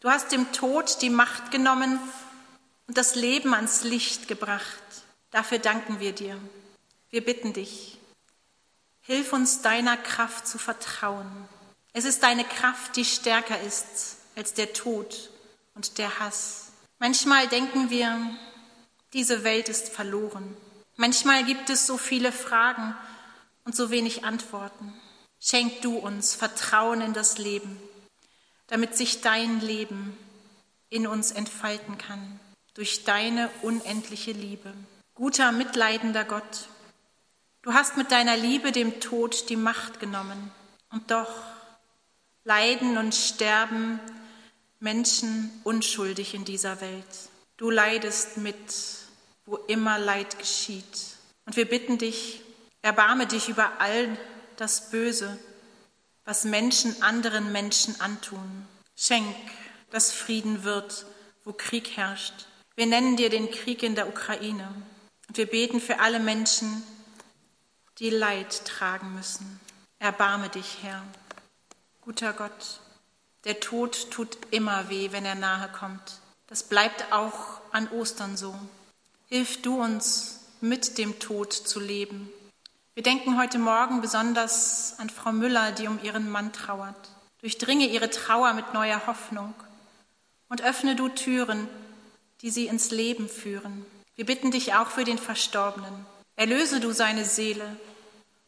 du 0.00 0.10
hast 0.10 0.32
dem 0.32 0.50
Tod 0.52 1.00
die 1.00 1.10
Macht 1.10 1.52
genommen 1.52 2.00
und 2.88 2.98
das 2.98 3.14
Leben 3.14 3.54
ans 3.54 3.84
Licht 3.84 4.26
gebracht. 4.26 4.82
Dafür 5.30 5.60
danken 5.60 6.00
wir 6.00 6.12
dir. 6.12 6.36
Wir 7.10 7.24
bitten 7.24 7.52
dich, 7.52 7.98
hilf 9.02 9.32
uns 9.32 9.62
deiner 9.62 9.96
Kraft 9.96 10.48
zu 10.48 10.58
vertrauen. 10.58 11.48
Es 11.92 12.04
ist 12.04 12.24
deine 12.24 12.44
Kraft, 12.44 12.96
die 12.96 13.04
stärker 13.04 13.60
ist 13.60 14.16
als 14.34 14.54
der 14.54 14.72
Tod 14.72 15.30
und 15.74 15.98
der 15.98 16.18
Hass. 16.18 16.72
Manchmal 16.98 17.46
denken 17.46 17.88
wir, 17.90 18.18
diese 19.12 19.44
Welt 19.44 19.68
ist 19.68 19.88
verloren. 19.88 20.56
Manchmal 20.96 21.44
gibt 21.44 21.70
es 21.70 21.86
so 21.86 21.96
viele 21.96 22.32
Fragen 22.32 22.94
und 23.64 23.74
so 23.74 23.90
wenig 23.90 24.24
Antworten. 24.24 24.92
Schenk 25.40 25.82
du 25.82 25.96
uns 25.96 26.34
Vertrauen 26.34 27.00
in 27.00 27.12
das 27.12 27.38
Leben, 27.38 27.80
damit 28.66 28.96
sich 28.96 29.20
dein 29.20 29.60
Leben 29.60 30.16
in 30.88 31.06
uns 31.06 31.32
entfalten 31.32 31.98
kann, 31.98 32.38
durch 32.74 33.04
deine 33.04 33.50
unendliche 33.62 34.32
Liebe. 34.32 34.72
Guter, 35.14 35.52
mitleidender 35.52 36.24
Gott, 36.24 36.68
du 37.62 37.72
hast 37.72 37.96
mit 37.96 38.12
deiner 38.12 38.36
Liebe 38.36 38.72
dem 38.72 39.00
Tod 39.00 39.48
die 39.48 39.56
Macht 39.56 40.00
genommen. 40.00 40.50
Und 40.90 41.10
doch 41.10 41.32
leiden 42.44 42.98
und 42.98 43.14
sterben 43.14 43.98
Menschen 44.80 45.50
unschuldig 45.64 46.34
in 46.34 46.44
dieser 46.44 46.80
Welt. 46.80 47.30
Du 47.56 47.70
leidest 47.70 48.36
mit 48.36 48.56
wo 49.46 49.56
immer 49.56 49.98
Leid 49.98 50.38
geschieht. 50.38 51.16
Und 51.46 51.56
wir 51.56 51.68
bitten 51.68 51.98
dich, 51.98 52.42
erbarme 52.82 53.26
dich 53.26 53.48
über 53.48 53.80
all 53.80 54.16
das 54.56 54.90
Böse, 54.90 55.38
was 56.24 56.44
Menschen 56.44 57.02
anderen 57.02 57.52
Menschen 57.52 58.00
antun. 58.00 58.66
Schenk, 58.94 59.34
dass 59.90 60.12
Frieden 60.12 60.64
wird, 60.64 61.06
wo 61.44 61.52
Krieg 61.52 61.96
herrscht. 61.96 62.46
Wir 62.76 62.86
nennen 62.86 63.16
dir 63.16 63.30
den 63.30 63.50
Krieg 63.50 63.82
in 63.82 63.94
der 63.94 64.08
Ukraine. 64.08 64.68
Und 65.28 65.36
wir 65.36 65.46
beten 65.46 65.80
für 65.80 66.00
alle 66.00 66.20
Menschen, 66.20 66.82
die 67.98 68.10
Leid 68.10 68.64
tragen 68.64 69.14
müssen. 69.14 69.60
Erbarme 69.98 70.48
dich, 70.48 70.78
Herr. 70.82 71.02
Guter 72.00 72.32
Gott, 72.32 72.80
der 73.44 73.60
Tod 73.60 74.10
tut 74.10 74.38
immer 74.50 74.88
weh, 74.88 75.12
wenn 75.12 75.24
er 75.24 75.34
nahe 75.34 75.68
kommt. 75.68 76.20
Das 76.46 76.64
bleibt 76.64 77.12
auch 77.12 77.60
an 77.72 77.88
Ostern 77.88 78.36
so. 78.36 78.54
Hilf 79.32 79.62
du 79.62 79.80
uns, 79.80 80.40
mit 80.60 80.98
dem 80.98 81.18
Tod 81.18 81.54
zu 81.54 81.80
leben. 81.80 82.28
Wir 82.92 83.02
denken 83.02 83.40
heute 83.40 83.58
Morgen 83.58 84.02
besonders 84.02 84.96
an 84.98 85.08
Frau 85.08 85.32
Müller, 85.32 85.72
die 85.72 85.88
um 85.88 85.98
ihren 86.02 86.28
Mann 86.28 86.52
trauert. 86.52 87.08
Durchdringe 87.40 87.86
ihre 87.86 88.10
Trauer 88.10 88.52
mit 88.52 88.74
neuer 88.74 89.06
Hoffnung 89.06 89.54
und 90.50 90.60
öffne 90.60 90.96
du 90.96 91.08
Türen, 91.08 91.66
die 92.42 92.50
sie 92.50 92.66
ins 92.66 92.90
Leben 92.90 93.26
führen. 93.26 93.86
Wir 94.16 94.26
bitten 94.26 94.50
dich 94.50 94.74
auch 94.74 94.88
für 94.88 95.04
den 95.04 95.16
Verstorbenen. 95.16 96.04
Erlöse 96.36 96.80
du 96.80 96.92
seine 96.92 97.24
Seele 97.24 97.78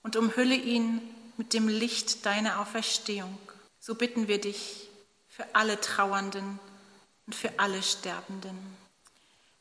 und 0.02 0.16
umhülle 0.16 0.54
ihn 0.54 1.00
mit 1.38 1.54
dem 1.54 1.66
Licht 1.66 2.26
deiner 2.26 2.60
Auferstehung. 2.60 3.38
So 3.80 3.94
bitten 3.94 4.28
wir 4.28 4.38
dich 4.38 4.90
für 5.28 5.46
alle 5.54 5.80
Trauernden 5.80 6.58
und 7.24 7.34
für 7.34 7.58
alle 7.58 7.82
Sterbenden. 7.82 8.83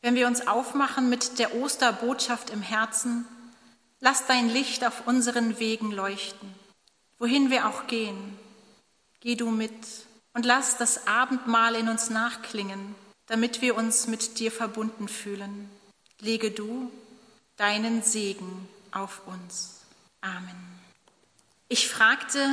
Wenn 0.04 0.16
wir 0.16 0.28
uns 0.28 0.48
aufmachen 0.48 1.08
mit 1.08 1.40
der 1.40 1.56
Osterbotschaft 1.56 2.50
im 2.50 2.62
Herzen, 2.62 3.26
lass 4.02 4.26
dein 4.26 4.50
Licht 4.50 4.86
auf 4.86 5.08
unseren 5.08 5.60
Wegen 5.60 5.92
leuchten. 5.92 6.54
Wohin 7.20 7.50
wir 7.50 7.70
auch 7.70 7.88
gehen, 7.88 8.38
geh 9.22 9.36
du 9.36 9.50
mit 9.50 9.72
und 10.34 10.46
lass 10.46 10.76
das 10.76 11.08
Abendmahl 11.08 11.76
in 11.76 11.88
uns 11.88 12.10
nachklingen, 12.10 12.96
damit 13.28 13.62
wir 13.62 13.78
uns 13.78 14.08
mit 14.08 14.40
dir 14.40 14.52
verbunden 14.52 15.08
fühlen. 15.08 15.70
Lege 16.20 16.52
du 16.52 16.92
deinen 17.56 18.04
Segen 18.04 18.68
auf 18.92 19.22
uns. 19.26 19.84
Amen. 20.20 20.82
Ich 21.70 21.88
fragte, 21.88 22.46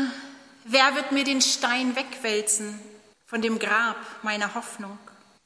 wer 0.66 0.94
wird 0.94 1.10
mir 1.10 1.24
den 1.24 1.40
Stein 1.40 1.96
wegwälzen 1.96 2.78
von 3.26 3.42
dem 3.42 3.58
Grab 3.58 3.96
meiner 4.22 4.54
Hoffnung? 4.54 4.96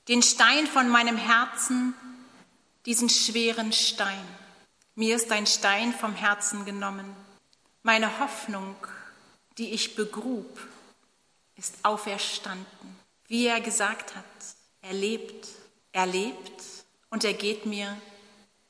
Den 0.08 0.22
Stein 0.22 0.66
von 0.66 0.88
meinem 0.88 1.16
Herzen, 1.16 1.94
diesen 2.86 3.08
schweren 3.08 3.72
Stein. 3.72 4.26
Mir 4.94 5.16
ist 5.16 5.32
ein 5.32 5.46
Stein 5.46 5.92
vom 5.92 6.14
Herzen 6.14 6.64
genommen. 6.64 7.16
Meine 7.82 8.18
Hoffnung, 8.20 8.76
die 9.58 9.70
ich 9.70 9.96
begrub, 9.96 10.58
ist 11.56 11.76
auferstanden. 11.82 12.98
Wie 13.26 13.46
er 13.46 13.60
gesagt 13.60 14.14
hat, 14.14 14.24
er 14.82 14.92
lebt, 14.92 15.48
er 15.92 16.06
lebt 16.06 16.62
und 17.10 17.24
er 17.24 17.32
geht 17.32 17.64
mir 17.64 17.96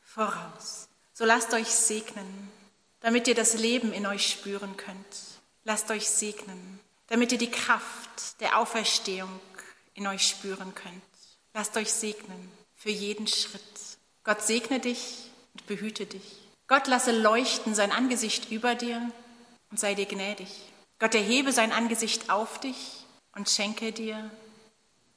voraus. 0.02 0.88
So 1.12 1.24
lasst 1.24 1.52
euch 1.52 1.68
segnen, 1.68 2.50
damit 3.00 3.26
ihr 3.26 3.34
das 3.34 3.54
Leben 3.54 3.92
in 3.92 4.06
euch 4.06 4.30
spüren 4.30 4.76
könnt. 4.76 5.16
Lasst 5.64 5.90
euch 5.90 6.08
segnen, 6.08 6.80
damit 7.08 7.32
ihr 7.32 7.38
die 7.38 7.50
Kraft 7.50 8.40
der 8.40 8.58
Auferstehung 8.58 9.40
in 9.94 10.06
euch 10.06 10.26
spüren 10.26 10.74
könnt. 10.74 11.02
Lasst 11.54 11.76
euch 11.76 11.92
segnen 11.92 12.50
für 12.74 12.90
jeden 12.90 13.28
Schritt. 13.28 13.62
Gott 14.24 14.42
segne 14.42 14.80
dich 14.80 15.30
und 15.54 15.66
behüte 15.66 16.04
dich. 16.04 16.38
Gott 16.66 16.88
lasse 16.88 17.12
leuchten 17.12 17.74
sein 17.74 17.92
Angesicht 17.92 18.50
über 18.50 18.74
dir 18.74 19.10
und 19.70 19.78
sei 19.78 19.94
dir 19.94 20.06
gnädig. 20.06 20.48
Gott 20.98 21.14
erhebe 21.14 21.52
sein 21.52 21.72
Angesicht 21.72 22.28
auf 22.28 22.58
dich 22.58 23.06
und 23.36 23.48
schenke 23.48 23.92
dir 23.92 24.30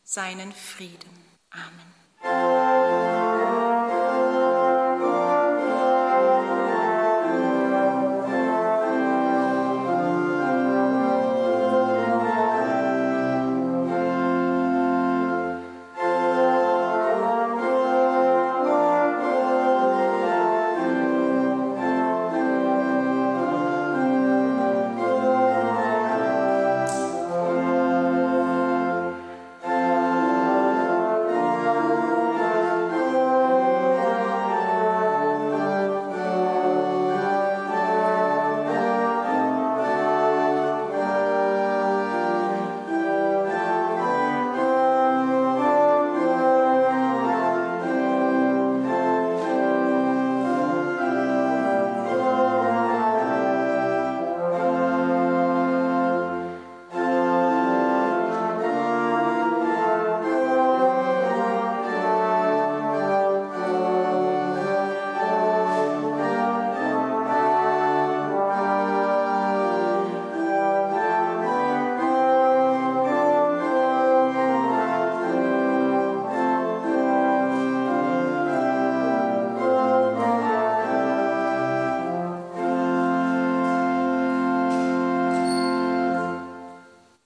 seinen 0.04 0.54
Frieden. 0.54 1.10
Amen. 1.50 3.17